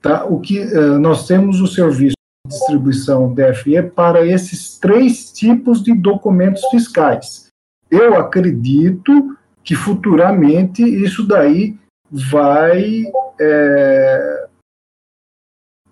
[0.00, 2.14] tá, o que uh, nós temos o serviço
[2.46, 7.48] de distribuição DFE para esses três tipos de documentos fiscais.
[7.90, 11.76] Eu acredito que futuramente isso daí
[12.10, 13.04] vai
[13.40, 14.48] é,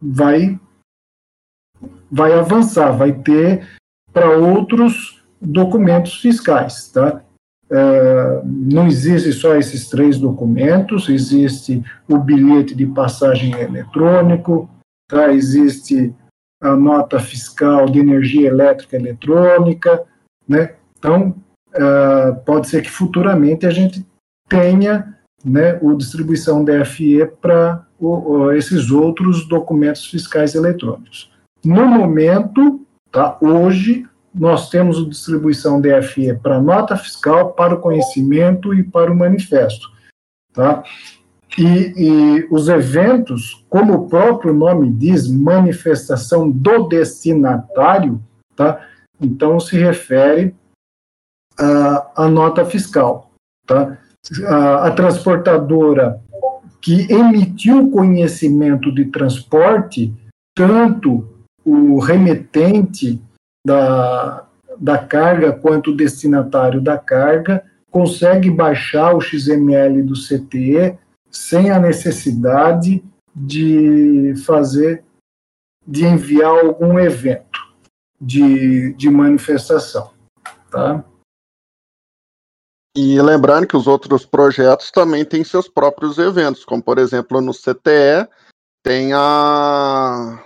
[0.00, 0.58] vai
[2.10, 3.68] vai avançar, vai ter
[4.12, 7.22] para outros documentos fiscais, tá?
[7.72, 14.68] É, não existe só esses três documentos, existe o bilhete de passagem eletrônico,
[15.08, 15.32] tá?
[15.32, 16.12] existe
[16.60, 20.04] a nota fiscal de energia elétrica eletrônica,
[20.48, 20.74] né?
[20.98, 21.34] Então,
[21.74, 24.06] uh, pode ser que futuramente a gente
[24.48, 27.84] tenha né, o distribuição DFE para
[28.56, 31.30] esses outros documentos fiscais eletrônicos.
[31.64, 32.80] No momento,
[33.10, 39.12] tá, hoje, nós temos o distribuição DFE para nota fiscal, para o conhecimento e para
[39.12, 39.90] o manifesto.
[40.52, 40.82] tá?
[41.58, 48.22] E, e, os eventos, como o próprio nome diz, manifestação do destinatário,
[48.54, 48.86] tá?
[49.20, 50.54] Então se refere
[52.16, 53.30] à, nota fiscal,
[53.66, 53.98] tá?
[54.46, 56.20] A, a transportadora
[56.80, 60.14] que emitiu conhecimento de transporte,
[60.54, 61.28] tanto
[61.64, 63.22] o remetente
[63.64, 64.46] da,
[64.78, 70.96] da carga quanto o destinatário da carga consegue baixar o XML do CTE
[71.30, 73.04] sem a necessidade
[73.34, 75.04] de fazer,
[75.86, 77.60] de enviar algum evento
[78.20, 80.10] de, de manifestação,
[80.70, 81.04] tá?
[83.02, 87.54] E lembrando que os outros projetos também têm seus próprios eventos, como por exemplo no
[87.54, 88.28] CTE
[88.84, 90.44] tem a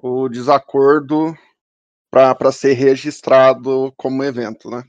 [0.00, 1.34] o desacordo
[2.10, 4.82] para ser registrado como evento, né?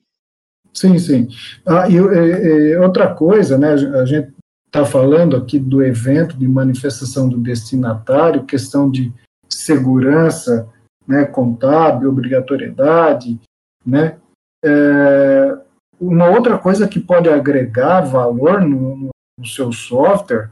[0.74, 1.28] Sim, sim.
[1.66, 3.74] Ah, e, e, outra coisa, né?
[3.74, 4.34] A gente
[4.68, 9.12] está falando aqui do evento de manifestação do destinatário, questão de
[9.50, 10.70] segurança,
[11.06, 13.38] né, contábil, obrigatoriedade,
[13.86, 14.18] né?
[14.64, 15.65] É,
[16.00, 20.52] uma outra coisa que pode agregar valor no, no seu software,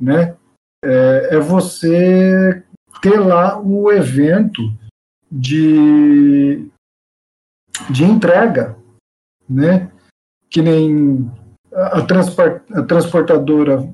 [0.00, 0.36] né,
[0.84, 2.62] é, é, você
[3.02, 4.62] ter lá o evento
[5.30, 6.68] de,
[7.90, 8.76] de entrega,
[9.48, 9.90] né,
[10.48, 11.30] que nem
[11.72, 13.92] a, transport, a transportadora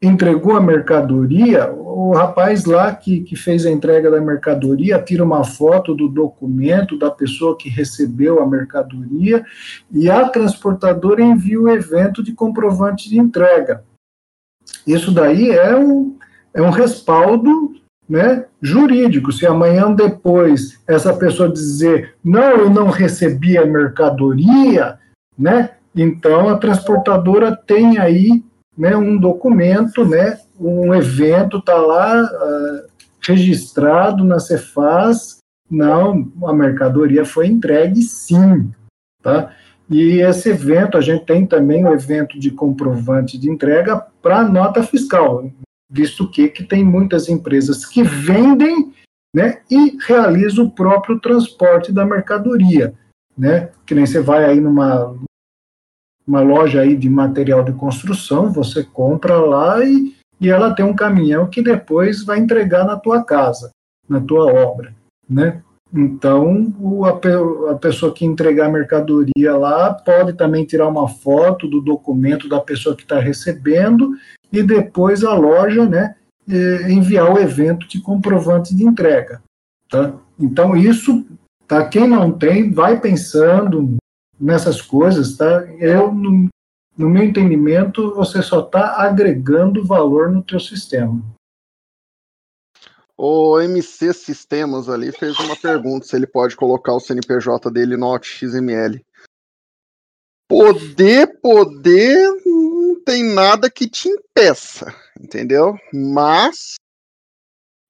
[0.00, 5.42] entregou a mercadoria, o rapaz lá que, que fez a entrega da mercadoria tira uma
[5.42, 9.44] foto do documento da pessoa que recebeu a mercadoria
[9.90, 13.82] e a transportadora envia o evento de comprovante de entrega.
[14.86, 16.16] Isso daí é um,
[16.54, 17.74] é um respaldo
[18.08, 19.32] né, jurídico.
[19.32, 25.00] Se amanhã depois essa pessoa dizer não, eu não recebi a mercadoria,
[25.36, 28.44] né, então a transportadora tem aí
[28.78, 32.88] né, um documento, né, um evento está lá uh,
[33.20, 35.38] registrado na Cefaz,
[35.68, 38.70] não, a mercadoria foi entregue sim,
[39.22, 39.52] tá?
[39.90, 44.82] E esse evento, a gente tem também o evento de comprovante de entrega para nota
[44.82, 45.50] fiscal,
[45.90, 48.92] visto que, que tem muitas empresas que vendem
[49.34, 52.94] né, e realizam o próprio transporte da mercadoria.
[53.36, 53.70] Né?
[53.86, 55.16] Que nem você vai aí numa,
[56.28, 60.94] uma loja aí de material de construção, você compra lá e, e ela tem um
[60.94, 63.70] caminhão que depois vai entregar na tua casa,
[64.06, 64.94] na tua obra,
[65.28, 65.62] né?
[65.90, 67.18] Então, o, a,
[67.70, 72.60] a, pessoa que entregar a mercadoria lá pode também tirar uma foto do documento da
[72.60, 74.10] pessoa que está recebendo
[74.52, 76.14] e depois a loja, né,
[76.90, 79.42] enviar o evento de comprovante de entrega,
[79.88, 80.12] tá?
[80.38, 81.24] Então, isso,
[81.66, 81.86] tá?
[81.88, 83.96] Quem não tem, vai pensando,
[84.40, 85.64] nessas coisas, tá?
[85.78, 86.48] Eu, no,
[86.96, 91.22] no meu entendimento, você só está agregando valor no teu sistema.
[93.16, 98.16] O MC Sistemas ali fez uma pergunta se ele pode colocar o CNPJ dele no
[98.22, 99.04] XML.
[100.48, 105.76] Poder, poder, não tem nada que te impeça, entendeu?
[105.92, 106.76] Mas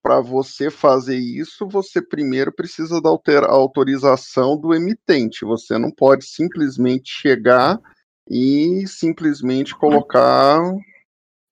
[0.09, 3.11] para você fazer isso, você primeiro precisa da
[3.47, 5.45] autorização do emitente.
[5.45, 7.79] Você não pode simplesmente chegar
[8.27, 10.63] e simplesmente colocar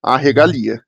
[0.02, 0.82] a regalia.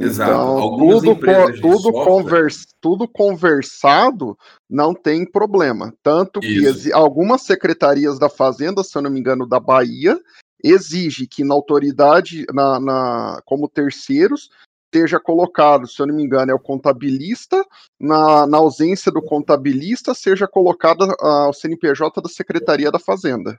[0.00, 0.30] Exato.
[0.30, 4.34] Então, tudo, tudo, convers, tudo conversado
[4.68, 5.92] não tem problema.
[6.02, 10.18] Tanto que algumas secretarias da Fazenda, se eu não me engano, da Bahia,
[10.64, 14.48] exige que na autoridade, na, na, como terceiros,
[14.94, 17.64] esteja colocado, se eu não me engano, é o contabilista,
[18.00, 23.58] na, na ausência do contabilista, seja colocado uh, o CNPJ da Secretaria da Fazenda.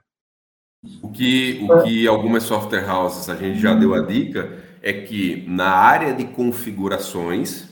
[1.02, 5.44] O que, o que algumas software houses a gente já deu a dica é que
[5.48, 7.68] na área de configurações,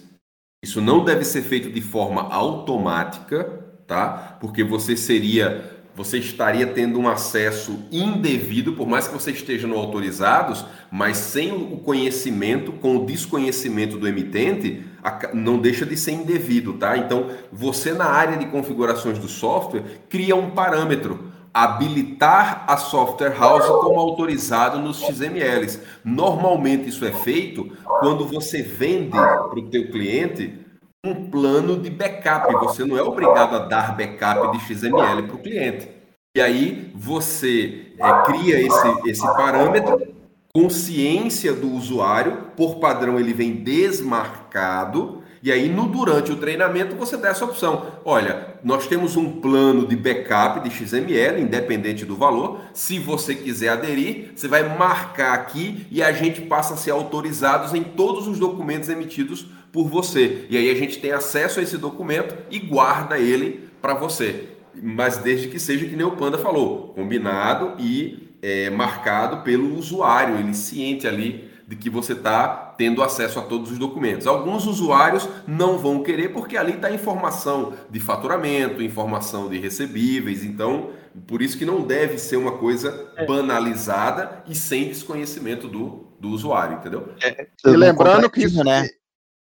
[0.62, 3.44] isso não deve ser feito de forma automática,
[3.86, 4.36] tá?
[4.40, 9.76] Porque você seria você estaria tendo um acesso indevido, por mais que você esteja no
[9.76, 14.84] autorizados, mas sem o conhecimento, com o desconhecimento do emitente,
[15.32, 16.96] não deixa de ser indevido, tá?
[16.96, 23.66] Então, você na área de configurações do software cria um parâmetro habilitar a software house
[23.66, 25.80] como autorizado nos XMLs.
[26.04, 30.63] Normalmente isso é feito quando você vende para o teu cliente
[31.04, 32.52] um plano de backup.
[32.54, 35.88] Você não é obrigado a dar backup de XML para o cliente.
[36.36, 40.14] E aí você é, cria esse, esse parâmetro,
[40.52, 47.18] consciência do usuário, por padrão ele vem desmarcado, E aí, no durante o treinamento, você
[47.18, 48.00] dá essa opção.
[48.02, 52.62] Olha, nós temos um plano de backup de XML, independente do valor.
[52.72, 57.74] Se você quiser aderir, você vai marcar aqui e a gente passa a ser autorizados
[57.74, 60.46] em todos os documentos emitidos por você.
[60.48, 64.48] E aí a gente tem acesso a esse documento e guarda ele para você.
[64.82, 70.38] Mas desde que seja que nem o Panda falou, combinado e é, marcado pelo usuário,
[70.38, 74.26] ele ciente ali de que você está tendo acesso a todos os documentos.
[74.26, 80.90] Alguns usuários não vão querer porque ali está informação de faturamento, informação de recebíveis, então
[81.26, 83.24] por isso que não deve ser uma coisa é.
[83.24, 87.14] banalizada e sem desconhecimento do, do usuário, entendeu?
[87.22, 88.88] É, e lembrando que isso, né?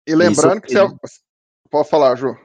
[0.08, 1.20] E lembrando isso, que você...
[1.70, 2.36] pode falar, Ju.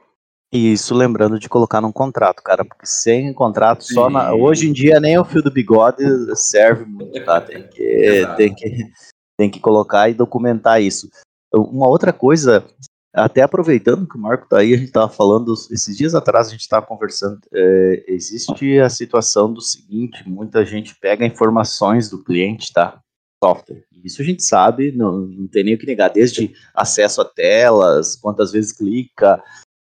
[0.50, 4.32] Isso, lembrando de colocar num contrato, cara, porque sem contrato, só na...
[4.32, 6.02] hoje em dia nem o fio do bigode
[6.34, 7.38] serve muito, tá?
[7.38, 8.90] Tem que, tem que,
[9.38, 11.08] tem que colocar e documentar isso.
[11.54, 12.66] Uma outra coisa,
[13.14, 16.50] até aproveitando que o Marco está aí, a gente estava falando, esses dias atrás a
[16.50, 22.72] gente estava conversando, é, existe a situação do seguinte, muita gente pega informações do cliente,
[22.72, 23.00] tá?
[23.42, 23.84] Software.
[24.04, 28.16] Isso a gente sabe, não, não tem nem o que negar, desde acesso a telas,
[28.16, 29.42] quantas vezes clica,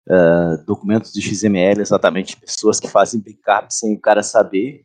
[0.08, 4.84] uh, documentos de XML, exatamente, pessoas que fazem backup sem o cara saber,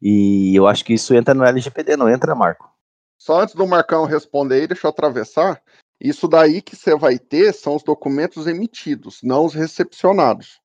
[0.00, 2.77] e eu acho que isso entra no LGPD, não entra, Marco?
[3.18, 5.60] Só antes do Marcão responder aí, deixa eu atravessar.
[6.00, 10.60] Isso daí que você vai ter são os documentos emitidos, não os recepcionados.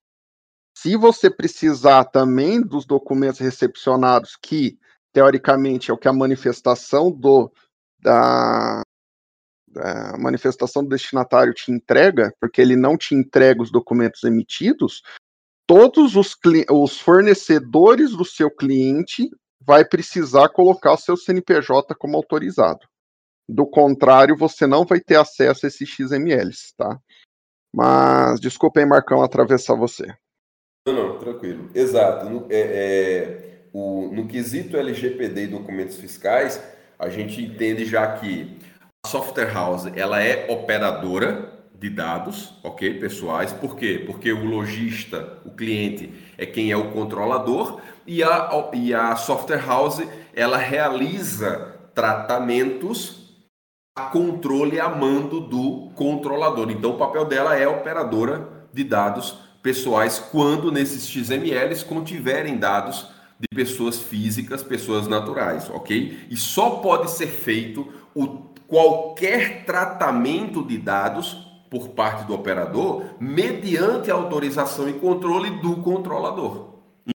[0.78, 4.78] Se você precisar também dos documentos recepcionados, que
[5.12, 7.52] teoricamente é o que a manifestação do
[8.00, 8.82] da,
[9.68, 15.02] da manifestação do destinatário te entrega, porque ele não te entrega os documentos emitidos,
[15.66, 16.36] todos os,
[16.70, 19.30] os fornecedores do seu cliente
[19.66, 22.88] vai precisar colocar o seu CNPJ como autorizado.
[23.48, 26.98] Do contrário, você não vai ter acesso a esses XMLs, tá?
[27.76, 30.06] Mas desculpa aí, Marcão, atravessar você.
[30.88, 31.70] Não, não, tranquilo.
[31.74, 32.30] Exato.
[32.30, 36.62] No, é, é, o, no quesito LGPD e documentos fiscais,
[37.00, 38.60] a gente entende já que
[39.06, 41.53] a software house ela é operadora
[41.84, 43.52] de dados, ok, pessoais.
[43.52, 44.02] Por quê?
[44.06, 49.66] Porque o lojista, o cliente, é quem é o controlador e a, e a software
[49.68, 50.02] house
[50.34, 53.44] ela realiza tratamentos
[53.94, 56.72] a controle a mando do controlador.
[56.72, 63.48] Então o papel dela é operadora de dados pessoais quando nesses XMLs contiverem dados de
[63.54, 66.28] pessoas físicas, pessoas naturais, ok?
[66.30, 74.12] E só pode ser feito o, qualquer tratamento de dados por parte do operador mediante
[74.12, 76.68] autorização e controle do controlador.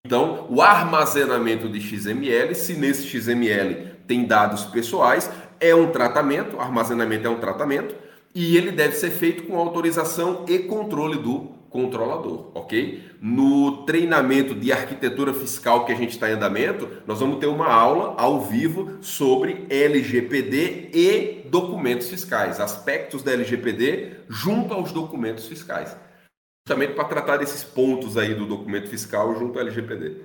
[0.05, 5.31] Então, o armazenamento de XML, se nesse XML tem dados pessoais,
[5.61, 7.95] é um tratamento, armazenamento é um tratamento,
[8.35, 13.03] e ele deve ser feito com autorização e controle do controlador, ok?
[13.21, 17.67] No treinamento de arquitetura fiscal que a gente está em andamento, nós vamos ter uma
[17.67, 25.97] aula ao vivo sobre LGPD e documentos fiscais, aspectos da LGPD junto aos documentos fiscais,
[26.67, 30.25] justamente para tratar desses pontos aí do documento fiscal junto ao LGPD.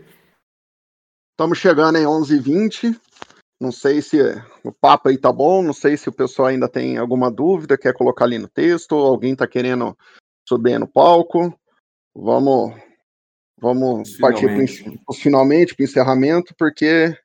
[1.33, 2.95] Estamos chegando em 11h20.
[3.59, 4.19] Não sei se
[4.63, 7.93] o papo aí tá bom, não sei se o pessoal ainda tem alguma dúvida, quer
[7.93, 9.97] colocar ali no texto, alguém tá querendo
[10.47, 11.57] subir no palco.
[12.15, 12.73] Vamos
[13.57, 14.47] vamos partir
[15.15, 17.17] finalmente para o encerramento, porque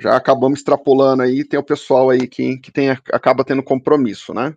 [0.00, 4.56] já acabamos extrapolando aí, tem o pessoal aí que, que tem, acaba tendo compromisso, né?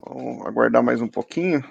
[0.00, 1.62] Vamos aguardar mais um pouquinho.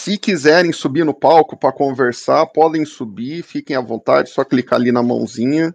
[0.00, 4.90] Se quiserem subir no palco para conversar, podem subir, fiquem à vontade, só clicar ali
[4.90, 5.74] na mãozinha,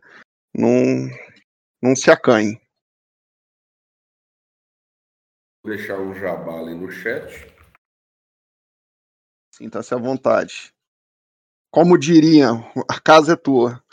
[0.53, 1.07] não,
[1.81, 2.62] não se acanhe.
[5.63, 7.53] Deixar um jabá ali no chat.
[9.53, 10.73] Sinta-se à vontade.
[11.71, 13.83] Como diriam, a casa é tua.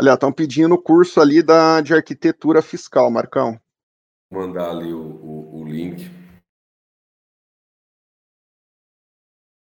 [0.00, 3.60] Olha, estão pedindo o curso ali da, de arquitetura fiscal, Marcão.
[4.30, 6.08] Vou mandar ali o, o, o link.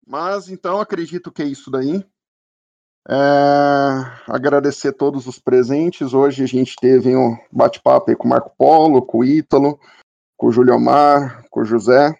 [0.05, 2.03] Mas então acredito que é isso daí.
[3.07, 3.13] É,
[4.27, 6.13] agradecer a todos os presentes.
[6.13, 9.79] Hoje a gente teve um bate-papo com o Marco Polo, com o Ítalo,
[10.39, 12.17] com o Julio Mar, com o José,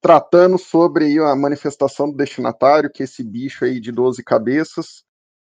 [0.00, 5.02] tratando sobre a manifestação do destinatário, que é esse bicho aí de 12 cabeças,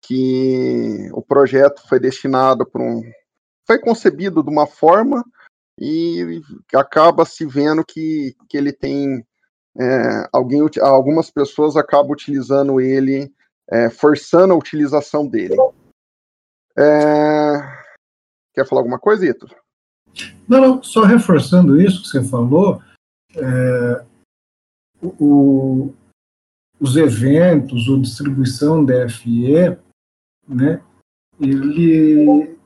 [0.01, 3.01] que o projeto foi destinado para um.
[3.65, 5.23] foi concebido de uma forma
[5.79, 6.41] e
[6.75, 9.25] acaba se vendo que, que ele tem
[9.79, 13.33] é, alguém, algumas pessoas acabam utilizando ele,
[13.71, 15.55] é, forçando a utilização dele.
[16.77, 17.83] É,
[18.53, 19.62] Quer falar alguma coisa, Ito?
[20.47, 22.81] Não, não, só reforçando isso que você falou,
[23.35, 24.05] é,
[25.01, 25.93] o,
[26.79, 29.77] os eventos ou distribuição DFE,
[30.47, 30.81] né,
[31.39, 32.57] ele,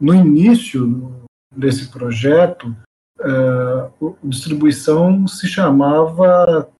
[0.00, 1.12] no início
[1.54, 2.74] desse projeto,
[3.20, 6.70] uh, distribuição se chamava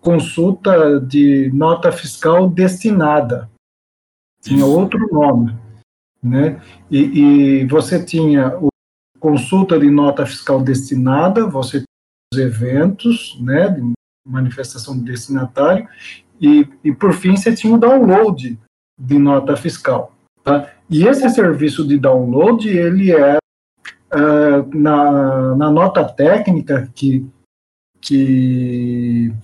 [0.00, 3.50] consulta de nota fiscal destinada.
[4.40, 5.56] Tinha outro nome.
[6.22, 6.60] Né?
[6.90, 8.68] E, e você tinha o
[9.26, 13.82] consulta de nota fiscal destinada, você tinha os eventos, né, de
[14.24, 15.88] manifestação do destinatário,
[16.40, 18.56] e, e por fim você tinha o download
[18.96, 20.14] de nota fiscal.
[20.44, 20.72] Tá?
[20.88, 27.28] E esse serviço de download, ele é uh, na, na nota técnica que,
[28.00, 29.34] que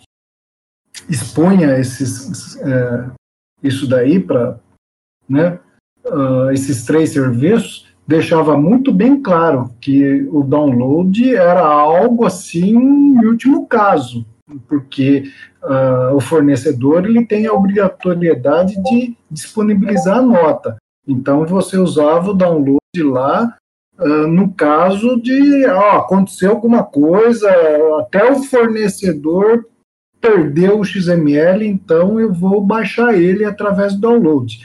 [1.09, 3.13] expunha esses, uh,
[3.61, 4.61] isso daí para
[5.29, 5.59] né,
[6.07, 13.27] uh, esses três serviços, deixava muito bem claro que o download era algo assim em
[13.27, 14.27] último caso,
[14.69, 15.24] porque
[15.62, 20.77] uh, o fornecedor ele tem a obrigatoriedade de disponibilizar a nota.
[21.07, 23.57] Então você usava o download lá
[23.99, 27.49] uh, no caso de ah, aconteceu alguma coisa,
[28.01, 29.65] até o fornecedor
[30.20, 34.65] perdeu o XML, então eu vou baixar ele através do download,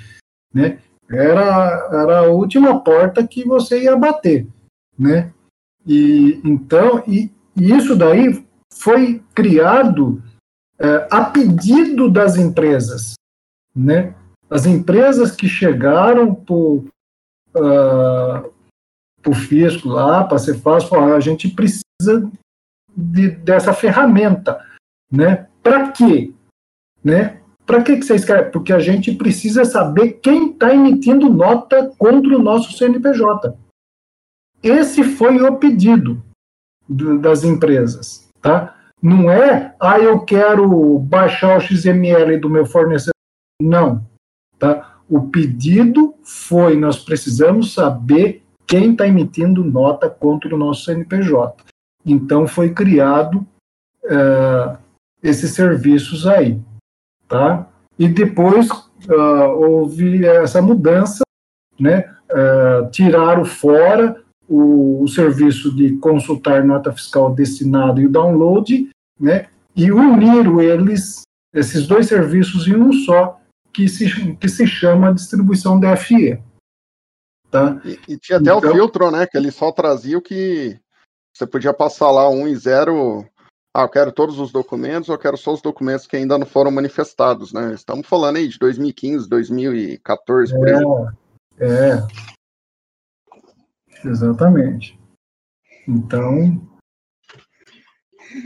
[0.53, 0.77] né?
[1.09, 4.47] Era, era a última porta que você ia bater,
[4.97, 5.31] né?
[5.85, 10.21] E então, e, e isso daí foi criado
[10.77, 13.13] é, a pedido das empresas,
[13.75, 14.13] né?
[14.49, 16.85] As empresas que chegaram o
[17.55, 22.31] uh, fisco lá, para ser fácil, falaram, a gente precisa
[22.95, 24.63] de, dessa ferramenta,
[25.11, 25.47] né?
[25.61, 26.33] Para quê?
[27.03, 27.41] Né?
[27.67, 28.49] Para que, que vocês querem?
[28.49, 33.53] Porque a gente precisa saber quem está emitindo nota contra o nosso CNPJ.
[34.63, 36.23] Esse foi o pedido
[36.87, 38.73] do, das empresas, tá?
[39.01, 43.11] Não é, ah, eu quero baixar o XML do meu fornecedor.
[43.61, 44.07] Não,
[44.57, 44.99] tá?
[45.09, 51.65] O pedido foi, nós precisamos saber quem está emitindo nota contra o nosso CNPJ.
[52.05, 53.45] Então foi criado
[54.05, 54.77] uh,
[55.21, 56.59] esses serviços aí
[57.27, 57.67] tá?
[57.97, 61.23] E depois uh, houve essa mudança,
[61.79, 62.13] né?
[62.29, 68.89] Uh, tiraram fora o, o, serviço de consultar nota fiscal destinada e o download,
[69.19, 69.47] né?
[69.75, 71.21] E uniram eles,
[71.53, 73.39] esses dois serviços em um só,
[73.73, 76.41] que se, que se chama distribuição DFE.
[77.49, 77.79] Tá?
[77.85, 79.25] E, e tinha até então, o filtro, né?
[79.25, 80.79] Que ele só trazia o que
[81.33, 83.25] você podia passar lá um e zero
[83.77, 86.71] ah, eu quero todos os documentos, eu quero só os documentos que ainda não foram
[86.71, 87.75] manifestados, né?
[87.75, 91.11] Estamos falando aí de 2015, 2014, é, por exemplo.
[91.59, 92.07] É.
[94.03, 94.99] Exatamente.
[95.87, 96.67] Então,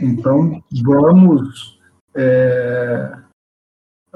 [0.02, 1.80] então vamos
[2.14, 3.16] é,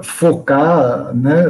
[0.03, 1.45] focar, né,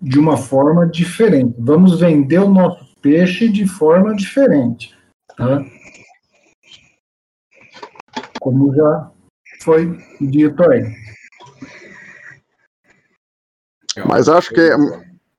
[0.00, 1.54] de uma forma diferente.
[1.58, 4.96] Vamos vender o nosso peixe de forma diferente,
[5.36, 5.62] tá?
[8.42, 9.10] Como já
[9.62, 10.92] foi dito aí.
[14.06, 14.76] Mas acho que é,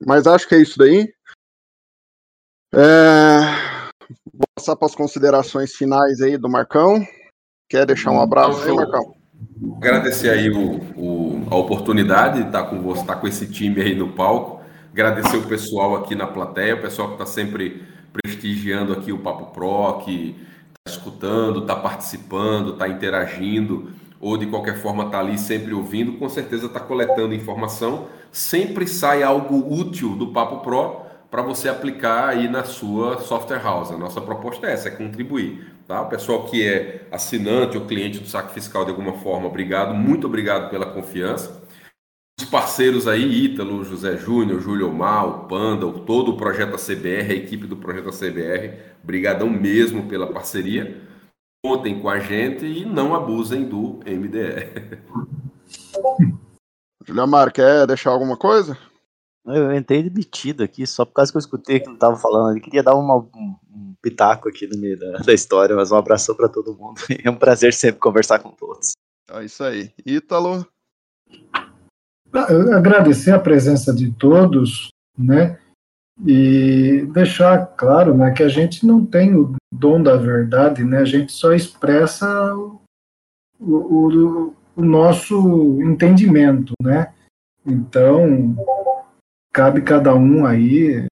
[0.06, 1.14] mas acho que é isso daí.
[2.74, 3.40] É,
[4.34, 7.06] vou passar para as considerações finais aí do Marcão.
[7.70, 9.16] Quer deixar um abraço aí, Marcão?
[9.78, 13.96] Agradecer aí o, o, a oportunidade de estar com você, estar com esse time aí
[13.96, 14.64] no palco.
[14.92, 19.52] Agradecer o pessoal aqui na plateia, o pessoal que está sempre prestigiando aqui o Papo
[19.52, 20.36] Pro, que
[20.86, 26.66] escutando, está participando, está interagindo, ou de qualquer forma está ali sempre ouvindo, com certeza
[26.66, 28.08] está coletando informação.
[28.32, 31.02] Sempre sai algo útil do Papo Pro
[31.32, 33.92] para você aplicar aí na sua software house.
[33.92, 35.74] A nossa proposta é essa, é contribuir.
[35.88, 36.02] Tá?
[36.02, 40.28] O pessoal que é assinante ou cliente do saque fiscal de alguma forma, obrigado, muito
[40.28, 41.63] obrigado pela confiança.
[42.40, 47.36] Os parceiros aí, Ítalo, José Júnior, Júlio Omar, o Panda, todo o Projeto CBR, a
[47.36, 51.02] equipe do Projeto CBR, brigadão mesmo pela parceria.
[51.64, 55.00] Contem com a gente e não abusem do MDR.
[57.06, 58.78] Julião Mar, quer deixar alguma coisa?
[59.46, 62.58] Eu entrei demitido aqui só por causa que eu escutei que ele estava falando.
[62.58, 65.98] Eu queria dar uma, um, um, pitaco aqui no meio da, da história, mas um
[65.98, 67.02] abraço para todo mundo.
[67.24, 68.94] É um prazer sempre conversar com todos.
[69.30, 69.94] É isso aí.
[70.06, 70.66] Ítalo?
[72.34, 75.60] Agradecer a presença de todos, né?
[76.26, 81.00] E deixar claro, né, que a gente não tem o dom da verdade, né?
[81.00, 82.80] A gente só expressa o,
[83.60, 87.14] o, o nosso entendimento, né?
[87.66, 88.56] Então,
[89.52, 91.08] cabe cada um aí,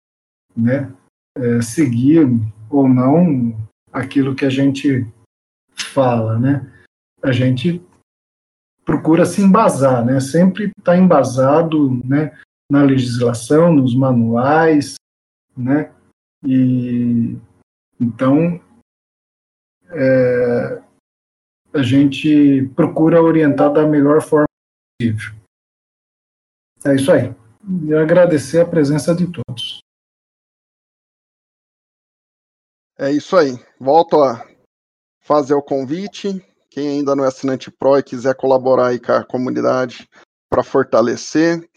[0.55, 0.91] né?
[1.39, 2.27] é, seguir
[2.69, 3.55] ou não
[3.91, 5.07] aquilo que a gente
[5.75, 6.71] fala, né?
[7.23, 7.81] A gente
[8.89, 10.19] procura se embasar, né?
[10.19, 12.35] Sempre está embasado, né?
[12.71, 14.95] Na legislação, nos manuais,
[15.55, 15.93] né?
[16.43, 17.37] E
[17.99, 18.59] então
[19.91, 20.81] é,
[21.71, 24.47] a gente procura orientar da melhor forma
[24.99, 25.35] possível.
[26.83, 27.35] É isso aí.
[27.87, 29.81] E agradecer a presença de todos.
[32.97, 33.51] É isso aí.
[33.79, 34.47] Volto a
[35.21, 36.43] fazer o convite.
[36.69, 40.07] Quem ainda não é assinante Pro e quiser colaborar aí com a comunidade
[40.49, 41.67] para fortalecer,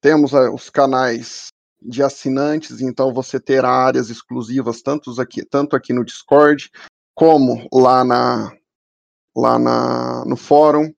[0.00, 1.48] temos eh, os canais
[1.80, 6.70] de assinantes, então você terá áreas exclusivas tanto aqui, tanto aqui no Discord
[7.14, 8.52] como lá na
[9.34, 10.92] lá na, no fórum,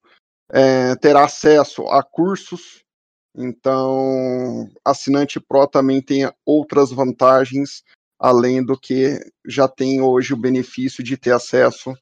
[0.51, 2.83] é, terá acesso a cursos.
[3.37, 7.83] Então, assinante Pro também tem outras vantagens
[8.19, 11.95] além do que já tem hoje o benefício de ter acesso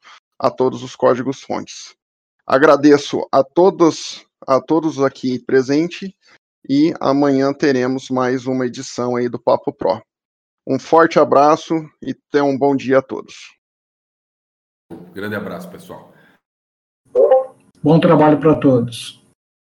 [0.42, 1.94] a todos os códigos fontes.
[2.44, 6.12] Agradeço a todos a todos aqui presentes
[6.68, 10.02] e amanhã teremos mais uma edição aí do Papo Pro.
[10.66, 13.56] Um forte abraço e tenham um bom dia a todos.
[15.12, 16.12] Grande abraço, pessoal.
[17.80, 19.21] Bom trabalho para todos.